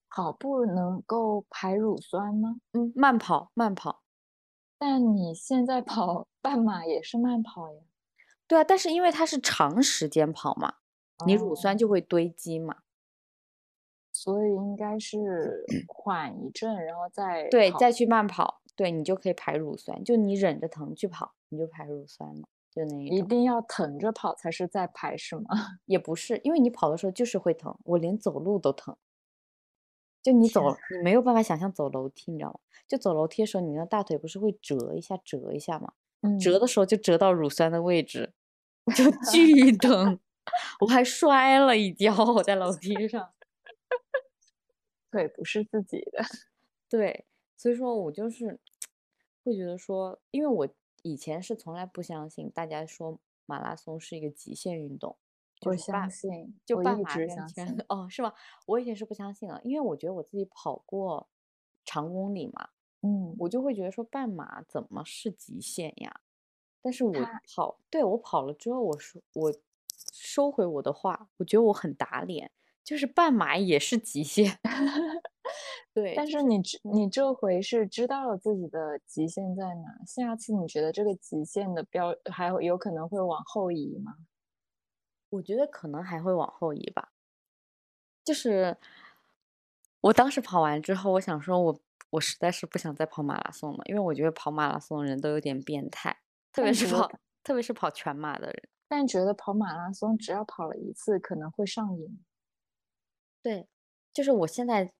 [0.10, 2.58] 跑步能够排乳酸吗？
[2.74, 4.03] 嗯，慢跑慢跑，
[4.78, 7.82] 但你现在跑半马也是慢跑呀。
[8.47, 10.76] 对啊，但是因为它是长时间跑嘛，
[11.26, 12.84] 你乳酸就会堆积嘛。
[14.26, 23.17] 所以应该是缓一阵，然后再对，再去慢跑，对你就可以排乳酸，就你忍着疼去跑，你就排乳酸了，就那一。
[23.17, 25.43] 一定要疼着跑才是在排是吗？
[25.86, 28.97] 也不是，因为你跑的时候就是会疼，我连走路都疼。
[30.23, 32.59] 就你走，你没有办法想象走楼梯，你知道吗？
[32.88, 35.93] 就走楼梯的时候，你的大腿不是会折一下、折一下吗？
[36.21, 38.34] 嗯，折的时候就折到乳酸的位置，
[38.97, 40.19] 就巨疼。
[40.82, 43.30] 我还摔了一跤，我在楼梯上。
[45.16, 46.24] 腿不是自己的。
[46.89, 48.59] 对，所以说我就是
[49.43, 50.68] 会觉得说，因为我
[51.03, 55.18] 以前是从来不相信大家说马拉松是一个极限运动，
[55.61, 57.66] 就我是半相信，就一半马跟直相信。
[57.66, 58.34] 全哦，是吗？
[58.66, 61.30] 我以前是不相信的，因为我觉得我自己跑过
[61.86, 62.70] 长公里嘛，
[63.01, 66.22] 嗯，我就会觉得说半马怎么是极限呀？
[66.82, 67.13] 但是我
[67.55, 69.53] 跑，对我跑了之后，我说我
[70.13, 72.51] 收回我的话，我觉得我很打脸，
[72.86, 74.60] 就是半马也是极限。
[75.94, 84.14] 对，但是你知你这回是知道了自己的极限在哪，下次你觉得这个极限的标还有有可能会往后移吗？
[85.30, 87.12] 我觉得可能还会往后移吧。
[88.24, 88.78] 就是
[90.02, 91.80] 我当时跑完之后，我想说我
[92.12, 96.16] 我实在是不想再跑马拉松了，因为我觉得跑马拉松的人都有点变态，
[96.52, 97.10] 特别是跑
[97.44, 98.70] 特别是跑全马的人。
[98.88, 102.20] 但觉得跑马拉松只要跑了一次可能会上瘾。
[103.46, 103.68] 对，
[104.12, 104.91] 就是我现在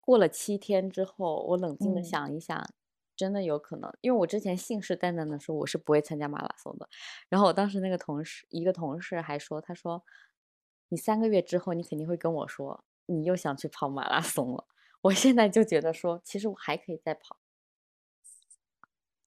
[0.00, 2.66] 过了七天之后，我冷静的嗯想一想，
[3.14, 6.88] 真的有可能，因为我之前信誓旦旦的说我是不会参加马拉松的。
[7.28, 10.02] 然后我当时那个同事，一个同事还说，他说
[10.88, 14.66] 你三个月之后，你肯定会跟我说你又想去跑马拉松了。
[15.02, 17.36] 我现在就觉得说，其实我还可以再跑，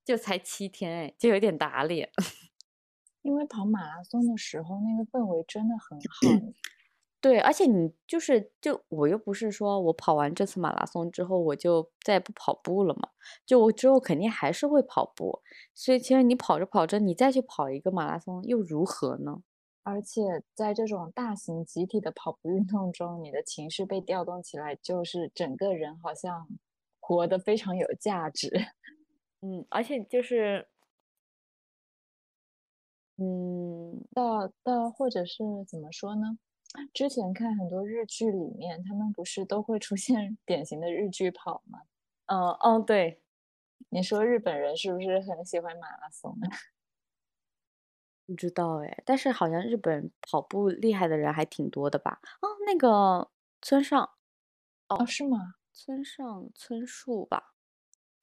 [0.04, 2.10] 就才七天哎，就有点打脸。
[3.22, 6.46] 因为跑马拉松的时候那个氛围真的很好，
[7.22, 13.10] 对，而且你就是就我又不是说我跑完这次马拉松之后我就再也不跑步了嘛，
[13.46, 15.42] 就我之后肯定还是会跑步，
[15.76, 19.42] 所以其实你跑着跑着，你再去跑一个马拉松又如何呢？
[19.84, 20.22] 而且
[20.54, 26.48] 在这种大型集体的跑步运动中，你的情绪被调动起来，就是整个人好像
[27.00, 28.50] 活得非常有价值。
[29.42, 30.68] 嗯，而且就是，
[33.18, 36.38] 嗯，到到或者是怎么说呢？
[36.94, 41.80] 之前看很多日剧里面，他们不是都会出现 典型的日剧跑吗？
[42.28, 43.22] 嗯嗯，对，
[43.90, 46.50] 你说日本人是不是很喜欢马拉松啊？
[48.30, 52.20] 不知道哎，但是好像日本跑步厉害的人还挺多的吧？
[52.42, 54.08] 哦，那个村上，
[54.90, 55.56] 哦，是吗？
[55.74, 57.54] 村上春树吧。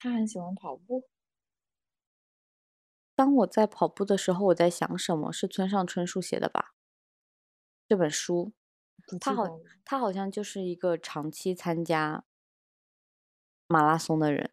[0.01, 1.07] 他很喜欢跑步。
[3.17, 5.31] 当我在跑步的时候，我在想什么？
[5.33, 6.76] 是村上春树写的吧？
[7.87, 8.51] 这本书，
[9.19, 12.25] 他好他好像就是一个长期参加
[13.67, 14.51] 马拉松的人。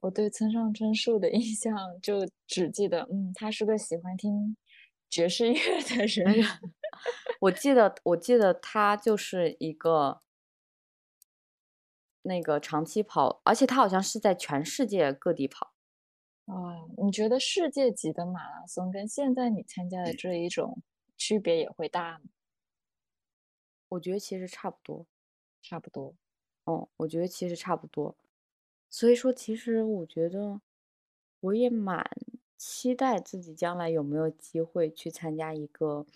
[0.00, 4.56] 我对村上春树的 印象就只记得，嗯，他是个喜欢听
[5.08, 6.44] 爵士乐的人。
[7.40, 10.20] 我记得，我记得他就是一个
[12.22, 15.74] 那个长期跑，而且他好像是在全世界各地跑。
[16.46, 20.82] 啊，你觉得世界级的马拉松跟现在你参加的这一种
[21.16, 22.24] 区别也会大吗？
[23.94, 25.06] 我觉得其实差不多。
[25.62, 26.14] 差不多。
[26.64, 28.14] 哦，我觉得其实差不多。
[28.90, 30.60] 所以说，其实我觉得
[31.40, 32.08] 我也蛮
[32.56, 36.06] 期待自己将来有没有机会去参加一个，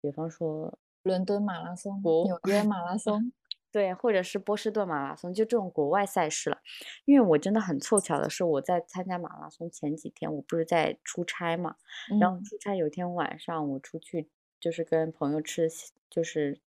[0.00, 3.32] 比方说，伦敦马拉松、国纽约马拉松，
[3.70, 6.60] 对，或者是波士顿马拉松，就这种国外赛事了。
[7.04, 11.76] 因为我真的很凑巧的是，我在参加马拉松前几天，我不是在出差嘛，
[12.20, 14.28] 然后嗯出差有一天晚上我出去，
[14.58, 15.68] 就是跟朋友吃，
[16.08, 16.60] 就是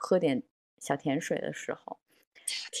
[0.00, 0.44] 喝点
[0.78, 1.98] 小甜水的时候，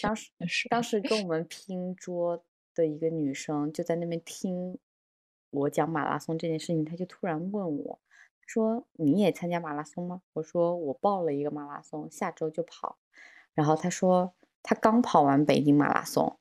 [0.00, 2.44] 当时是当时跟我们拼桌
[2.74, 4.78] 的一个女生就在那边听
[5.50, 7.98] 我讲马拉松这件事情，她就突然问我，
[8.46, 10.22] 说你也参加马拉松吗？
[10.34, 12.98] 我说我报了一个马拉松，下周就跑。
[13.52, 16.38] 然后她说她刚跑完北京马拉松，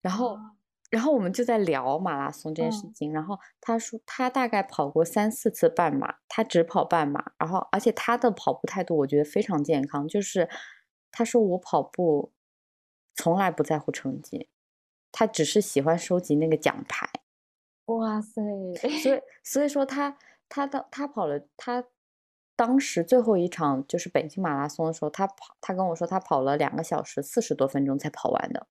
[0.00, 0.53] 然后啊
[0.94, 3.12] 然后我们就在聊马拉松这件事嗯情。
[3.12, 10.48] 然后他说他大概跑过三四次半马，他只跑半马，然后而且他的跑步态度我觉得非常健康，就是
[11.10, 12.32] 他说我跑步
[13.16, 14.48] 从来不在乎成绩，
[15.10, 17.10] 他只是喜欢收集那个奖牌。
[17.86, 18.40] 哇塞，
[19.02, 20.16] 所以所以说他
[20.48, 21.84] 他的他跑了他
[22.54, 28.68] 当时最后一场就是北京马拉松的时候，他跑他跟我说他跑了两个小时四十多分钟才跑完的。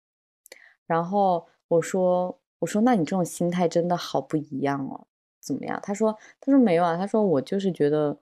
[0.87, 5.07] 然后我说我说那你这种心态真的好不一样哦，
[5.39, 5.79] 怎么样？
[5.81, 8.19] 他说他说没有啊，他说我就是觉得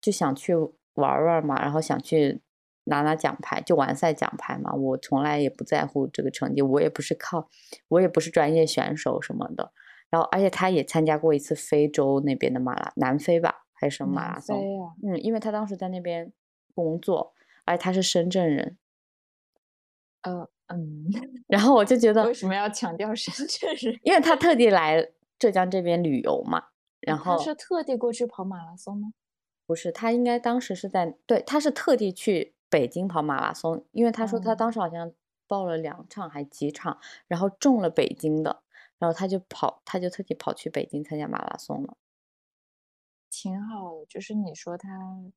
[0.00, 0.54] 就想去
[0.94, 2.40] 玩玩嘛，然后想去
[2.84, 4.72] 拿拿奖牌，就完赛奖牌嘛。
[4.72, 7.48] 我从来也不在乎这个成绩，我也不是靠
[7.88, 9.72] 我也不是专业选手什么的。
[10.08, 14.56] 然后，而且他也参加过一次非洲那边的马拉，南非吧，还是什么马南拉松？
[14.84, 16.32] 啊，嗯，因为他当时在那边
[16.74, 17.32] 工作，
[17.64, 18.76] 而且他是深圳人。
[20.22, 21.06] 呃嗯，
[21.48, 24.00] 然后我就觉得为，什么要强调深圳人？
[24.02, 26.62] 因为他特地来浙江这边旅游嘛，
[27.00, 29.12] 然后他是特地过去跑马拉松吗？
[29.66, 35.12] 不是他应该当时是在对，他是特地去北京跑马拉松，因为他说他哦当时好像
[35.46, 36.98] 报了两场还几场，
[37.28, 38.62] 然后中了北京的，
[38.98, 41.96] 然后他就跑，他就特地跑去北京参加马拉松了。
[43.30, 44.88] 挺好的，就是你说他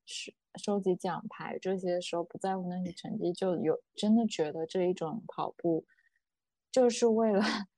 [0.04, 5.84] 是收集奖牌这些时候不在乎那些成绩，就有真的觉得这一种跑步
[6.72, 7.40] 就是为了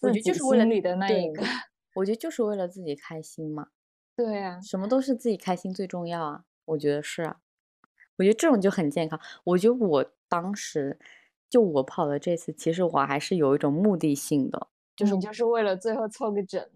[0.00, 1.42] 我觉得就是为了心里的那一个，
[1.96, 3.68] 我觉得就是为了自己开心嘛。
[4.16, 7.40] 对啊，什么都是自己开心最重要啊，我觉得是啊。
[8.16, 9.20] 我觉得这种就很健康。
[9.44, 10.98] 我觉得我当时
[11.48, 16.68] 就我跑的这次，其实我还是有一种目的性的，就是就是为了最后凑个整。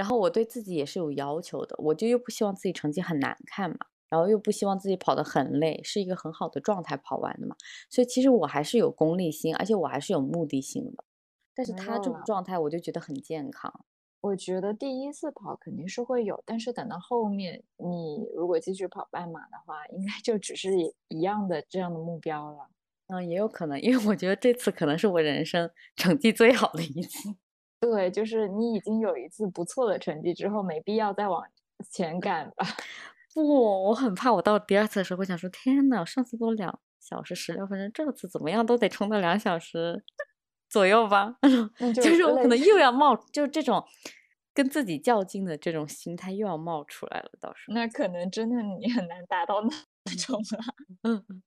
[0.00, 3.76] 然后我对自己也是有要求的，我就又不希望自己成绩很难看嘛，
[4.08, 7.54] 然后又不希望自己跑得很累，是一个很好的状态跑完的嘛。
[7.90, 11.04] 所以其实我还是有功利心，而且我还是有目的性的。
[11.54, 13.84] 但是他这种状态，我就觉得很健康。
[14.22, 20.70] 我觉得第一次跑肯定是会有，但是等到后面你如果继续跑半马的话，应该就只是
[21.08, 22.70] 一样的这样的目标了。
[23.08, 27.34] 嗯，也有可能，因为我觉得这次可能是我人生成绩最好的一次。
[27.80, 31.42] 对，就是你已经有一次不错的成绩之后，没必要再往
[31.90, 32.66] 前赶吧。
[33.32, 40.04] 不，我很怕我到第二次的时候，会想说天呐，上次都两小时十六分钟，这次怎么样都得冲到两小时
[40.68, 41.36] 左右吧？
[41.94, 43.82] 就是我可能又要冒，就这种
[44.52, 47.30] 跟自己较劲的这种心态又要冒出来了。
[47.40, 49.62] 到时候那可能真的你很难达到
[50.04, 50.74] 那种了。
[51.04, 51.42] 嗯嗯，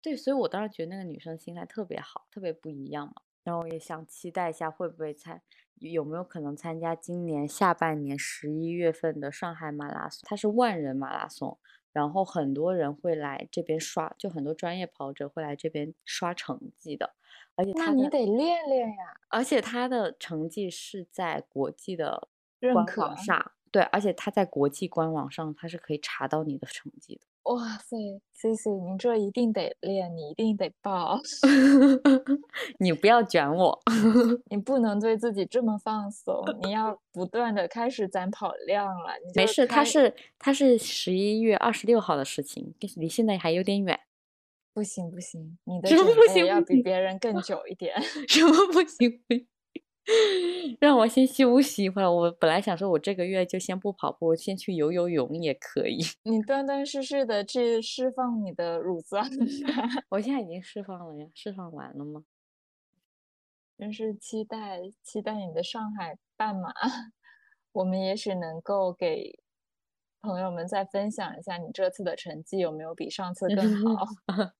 [0.00, 3.14] 对，所以我当时觉得那个女生心态特别好，特别不一样嘛。
[3.42, 5.42] 然后我也想期待一下，会不会参
[5.80, 10.22] 有没有可能参加今年下半年十一月份的上海马拉松？
[10.24, 11.58] 它是万人马拉松，
[11.92, 17.14] 然后很多人会来这边刷，就很多专业跑者会来这边刷成绩的。
[17.56, 19.20] 而且那你得练练呀。
[19.28, 22.28] 而且他的成绩是在国际的
[22.60, 27.26] 官网上，对，而且他在国际官网上，他是可以查到你的成绩的。
[27.44, 27.96] 哇塞
[28.32, 31.20] ，C C，你这一定得练，你一定得报。
[32.80, 33.78] 你不要卷我，
[34.50, 39.12] 你不能对自己这么放松，你要不断的开始攒跑量了。
[39.34, 44.00] 没事，他是他是十一月二十六号的事情，离现在还有点远。
[44.72, 47.94] 不行不行，你 的准备要比别人更久一点。
[48.26, 49.46] 什么不行不行？
[50.80, 52.10] 让我先休息一会儿。
[52.10, 55.98] 我本来想说，我这个月就先不跑步，先去游游泳也可以。
[56.24, 59.28] 你断断续续的去释放你的乳酸。
[60.10, 62.24] 我现在已经释放了呀，释放完了吗？
[63.78, 66.72] 真是期待期待你的上海半马，
[67.72, 69.38] 我们也许能够给
[70.20, 74.06] 朋友们再分享一下你这次的成绩有没有比上次更好。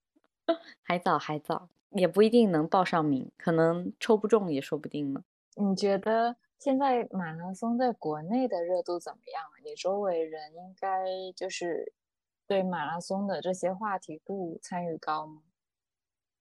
[0.82, 5.22] 还早还早，也不一定能报上名，可能抽不中也说不定呢。
[5.56, 9.44] 你觉得现在马拉松在国内的热度怎么样？
[9.64, 11.04] 你周围人应该
[11.36, 11.92] 就是
[12.46, 15.42] 对马拉松的这些话题度参与高吗？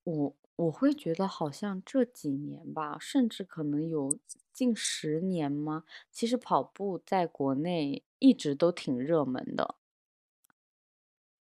[0.03, 4.17] 我我会觉得好像这几年吧，甚至可能有
[4.51, 5.83] 近十年吗？
[6.11, 9.75] 其实跑步在国内一直都挺热门的，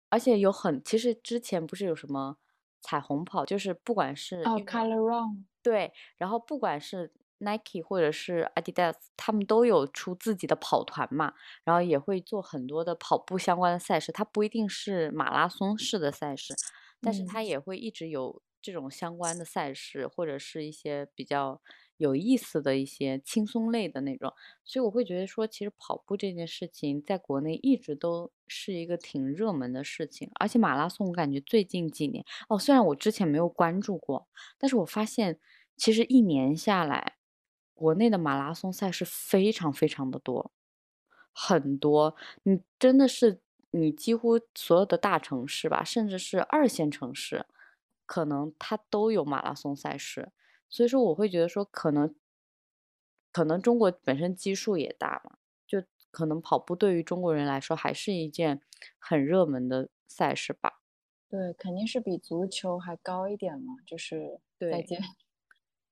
[0.10, 2.38] 而且有很其实之前不是有什么
[2.82, 7.14] 彩虹跑，就是不管是哦，Color Run，对，然后不管是。
[7.42, 11.34] Nike 或者是 Adidas，他们都有出自己的跑团嘛，
[11.64, 14.12] 然后也会做很多的跑步相关的赛事。
[14.12, 16.56] 它不一定是马拉松式的赛事，
[17.02, 21.62] 但是它也会一直有这种相关的赛事，或者是一些比较
[21.98, 24.32] 有意思的一些轻松类的那种。
[24.64, 30.30] 所以我会觉得说，其实跑步这件事情在国内一直都是一个挺热门的事情。
[30.40, 34.28] 而且马拉松，我感觉最近几年哦，虽然我之前没有关注过，
[34.60, 35.40] 但是我发现
[35.76, 37.16] 其实一年下来。
[37.82, 40.52] 国内的马拉松赛事非常非常的多，
[41.34, 47.48] 很多，你真的是你几乎所有的大城市吧，甚至是二线城市，
[48.06, 50.32] 可能它都有马拉松赛事。
[50.70, 52.14] 所以说，我会觉得说，可能，
[53.32, 58.62] 可能中国本身基数也大嘛，就可能跑步对于中国人来说还是一件
[59.00, 60.82] 很热门的赛事吧。
[61.28, 65.02] 对，肯定是比足球还高一点嘛，就是再见。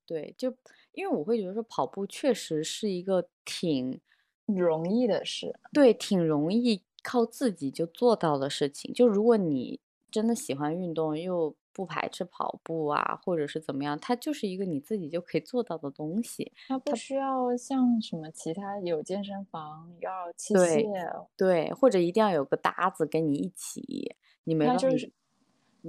[0.09, 0.51] 对，就
[0.93, 4.01] 因为我会觉得说跑步确实是一个挺
[4.47, 8.91] 容易的事，对，挺容易靠自己就做到的事情。
[8.91, 9.79] 就如果你
[10.09, 16.51] 真的喜欢运动，又不排斥跑步啊，或者是怎么样，它就是一个你自己就可以做到的东西。
[16.67, 25.11] 它不需要像什么其他有健身房要器械，对，或者一定要有个搭子跟你一起，你没就是，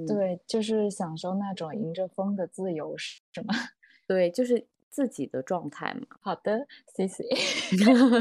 [0.07, 3.55] 对，就是享受那种迎着风的自由，是吗？
[4.11, 6.05] 对，就是自己的状态嘛。
[6.21, 7.25] 好的，C C。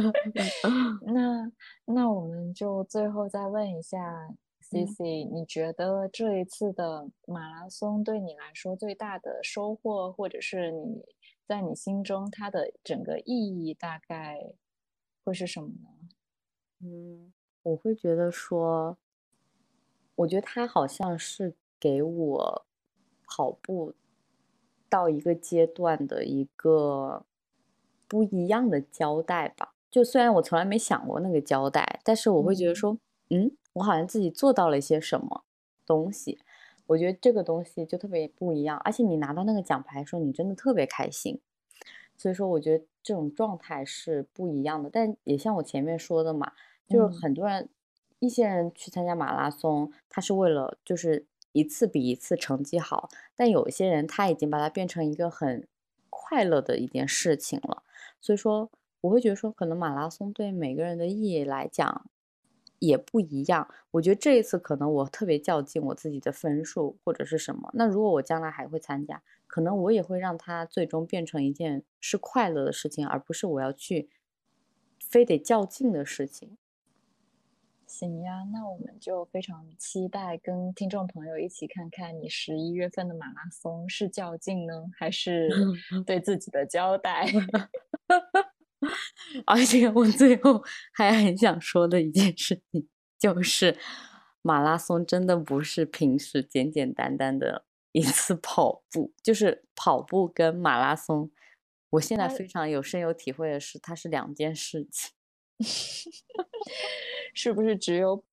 [1.01, 1.51] 那
[1.85, 4.29] 那我们就最后再问一下
[4.61, 11.01] C C，你觉得这一次的马拉松对你来说最大的收获，或者是你
[11.47, 14.53] 在你心中它的整个意义大概
[15.23, 15.89] 会是什么呢？
[16.81, 17.33] 嗯，
[17.63, 18.95] 我会觉得说，
[20.13, 22.65] 我觉得它好像是给我
[23.25, 23.95] 跑步。
[24.89, 27.23] 到一个阶段的一个
[28.07, 32.97] 不一样的交代吧，就虽然我从来没想过那个交代，但是我会觉得说，
[33.29, 35.43] 嗯，我好像自己做到了一些什么
[35.85, 36.39] 东西。
[36.87, 41.39] 我觉得这个东西就特别不一样，而且你拿到那个奖牌的时候，你真的特别开心。
[42.17, 44.89] 所以说，我觉得这种状态是不一样的。
[44.89, 46.51] 但也像我前面说的嘛，
[46.87, 47.69] 就是很多人，
[48.17, 53.09] 一些人去参加马拉松，他是为了就是一次比一次成绩好。
[53.35, 55.67] 但有些人他已经把它变成一个很
[56.09, 57.83] 快乐的一件事情了。
[58.21, 58.71] 所以说，
[59.01, 62.09] 我会觉得说，可能马拉松对每个人的意义来讲
[62.79, 63.67] 也不一样。
[63.91, 67.69] 我觉得这一次可能我特别较劲我自己的分数或者是什么。
[67.73, 69.21] 那如果我将来还会参加。
[69.51, 74.07] 可能我也会让它最终变成一件是快乐的事情，而不是我要去
[74.99, 76.55] 非得较劲的事情。
[77.89, 85.49] 行呀，那我们就非常期待跟听众朋友一起看看你十一月份的马拉松是较劲呢，还是
[86.05, 87.25] 对自己的交代。
[89.45, 90.63] 而且我最后
[90.93, 92.87] 还很想说的一件事情，
[93.17, 93.75] 就是
[94.43, 97.65] 马拉松真的不是平时简简单单的。
[97.91, 101.31] 一次跑步就是跑步跟马拉松，
[101.89, 105.11] 我现在非常有深有体会的是，它是两件事情。
[107.33, 108.23] 是不是只有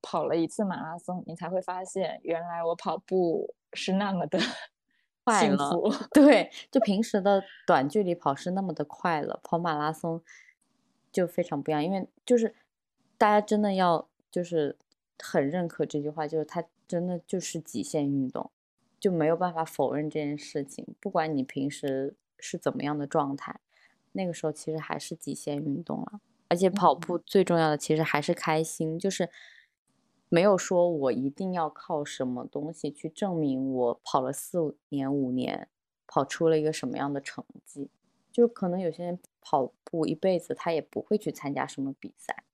[0.00, 4.38] 跑了一次马拉松，你才会发现原来我跑步是那么的
[5.24, 5.90] 快乐？
[6.14, 10.22] 对，就平时的短距离跑是那么的快乐，跑马拉松
[11.10, 11.84] 就非常不一样。
[11.84, 12.54] 因为就是
[13.18, 14.76] 大家真的要就是
[15.18, 18.50] 很认可这句话，就是它真的就是极限运动。
[18.98, 20.96] 就没有办法否认这件事情。
[20.98, 23.60] 不管你平时是怎么样的状态，
[24.12, 26.20] 那个时候其实还是极限运动了。
[26.48, 29.30] 而且跑步最重要的其实还是开心，就是
[30.28, 35.68] 没有说我一定要靠什么东西去证明我跑了四年五年，
[36.06, 37.90] 跑出了一个什么样的成绩。
[38.32, 42.44] 就可能有些人跑步一辈子他也不会去参加什么比赛，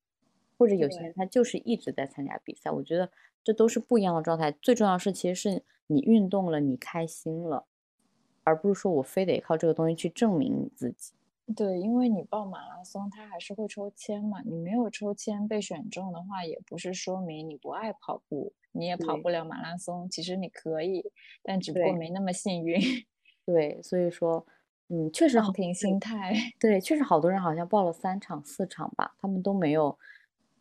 [0.57, 2.71] 或者有些人他就是一直在参加比赛。
[2.71, 3.11] 我觉得
[3.43, 4.53] 这都是不一样的状态。
[4.63, 5.63] 最重要是其实是。
[5.89, 7.67] 你运动了，你开心了，
[8.45, 11.13] 而不是说我非得靠这个东西去证明你自己。
[11.55, 14.41] 对，因为你报马拉松，它还是会抽签嘛。
[14.45, 20.09] 你没有抽签被选中的话，也不是说明你不爱跑步，你也跑不了马拉松。
[20.11, 21.05] 其实你可以，
[21.43, 22.81] 但只不过没那么幸运。
[23.45, 24.47] 对，所以说，
[24.89, 26.35] 嗯，确实好平心态。
[26.59, 29.99] 对，确实好多人好像报了三场、四场吧，他们都没有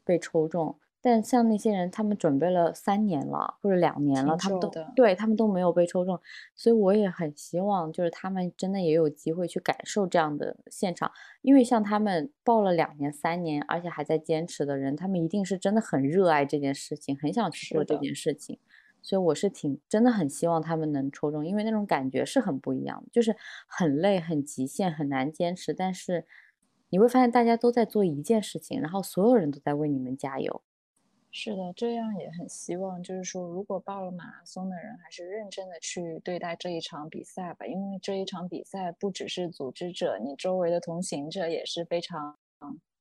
[0.03, 0.77] 被抽中。
[1.03, 6.19] 但像那些人，他们准备了三年了或者两年了，他们都对他们都没有被抽中，
[6.55, 18.59] 所以我也很希望，就是他们真的也有机会去感受这样的现场，因为像他们报了两年、三年，而且还在坚持的人，他们一定是真的很热爱这件事情，很想去做这件事情，
[19.01, 23.35] 所以我是挺真的很希望他们能抽中，因为那种感觉是很不一样的，就是
[23.65, 26.25] 很累、很极限、很难坚持，但是
[26.89, 30.61] 你会发现大家都在做一件事情，然后所有人都在为你们加油。
[31.33, 42.37] 是的，这样也很希望，就是说，如果报了马拉松的人，还是认真的去对待这一场比赛吧，因为这一场比赛不只是组织者，你周围的同行者也是非常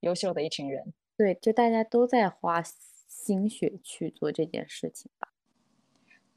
[0.01, 0.93] 优秀的一群人。
[1.17, 5.29] 对，就大家都在花心血去做这件事情吧。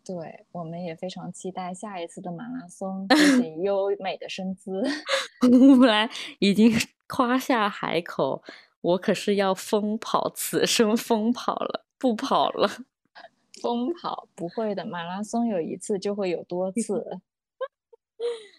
[0.03, 4.83] 对，我们也非常期待下一次的马拉松，自己 优美的身姿。
[5.43, 6.71] 我本来已经
[7.07, 8.43] 夸下海口。
[8.83, 12.69] 我可是要疯跑，此生疯跑了，不跑了。
[13.61, 17.19] 疯跑不会的，马拉松有一次就会有多次。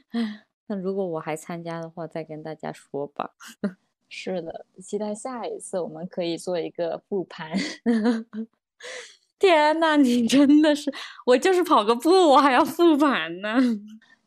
[0.13, 3.33] 唉，那如果我还参加的话，再跟大家说吧。
[4.09, 7.53] 是的，期待下一次我们可以做一个复盘。
[9.39, 10.93] 天呐，你真的是，
[11.27, 13.59] 我就是跑个步，我还要复盘呢。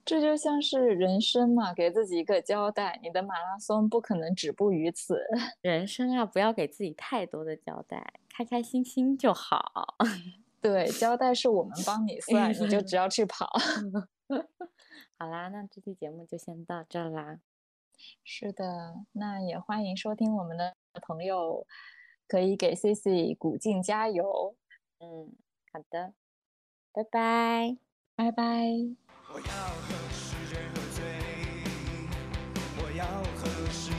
[0.08, 2.98] 这就像是人生嘛，给自己一个交代。
[3.04, 5.22] 你的马拉松不可能止步于此。
[5.60, 9.98] 人生啊，不要给自己太多的交代，开开心心就好。
[10.62, 13.50] 对，交代是我们帮你算，你就只要去跑。
[15.20, 17.40] 好啦，那这期节目就先到这啦。
[18.24, 21.68] 是的，那也欢迎收听我们的朋友，
[22.30, 24.56] 可以给 C C 鼓劲加油。
[25.00, 25.34] 嗯，
[25.74, 26.14] 好的，
[26.94, 27.78] 拜拜，
[28.16, 29.07] 拜拜。
[29.30, 31.04] 我要和世界喝醉
[32.78, 33.04] 我要
[33.36, 33.92] 和世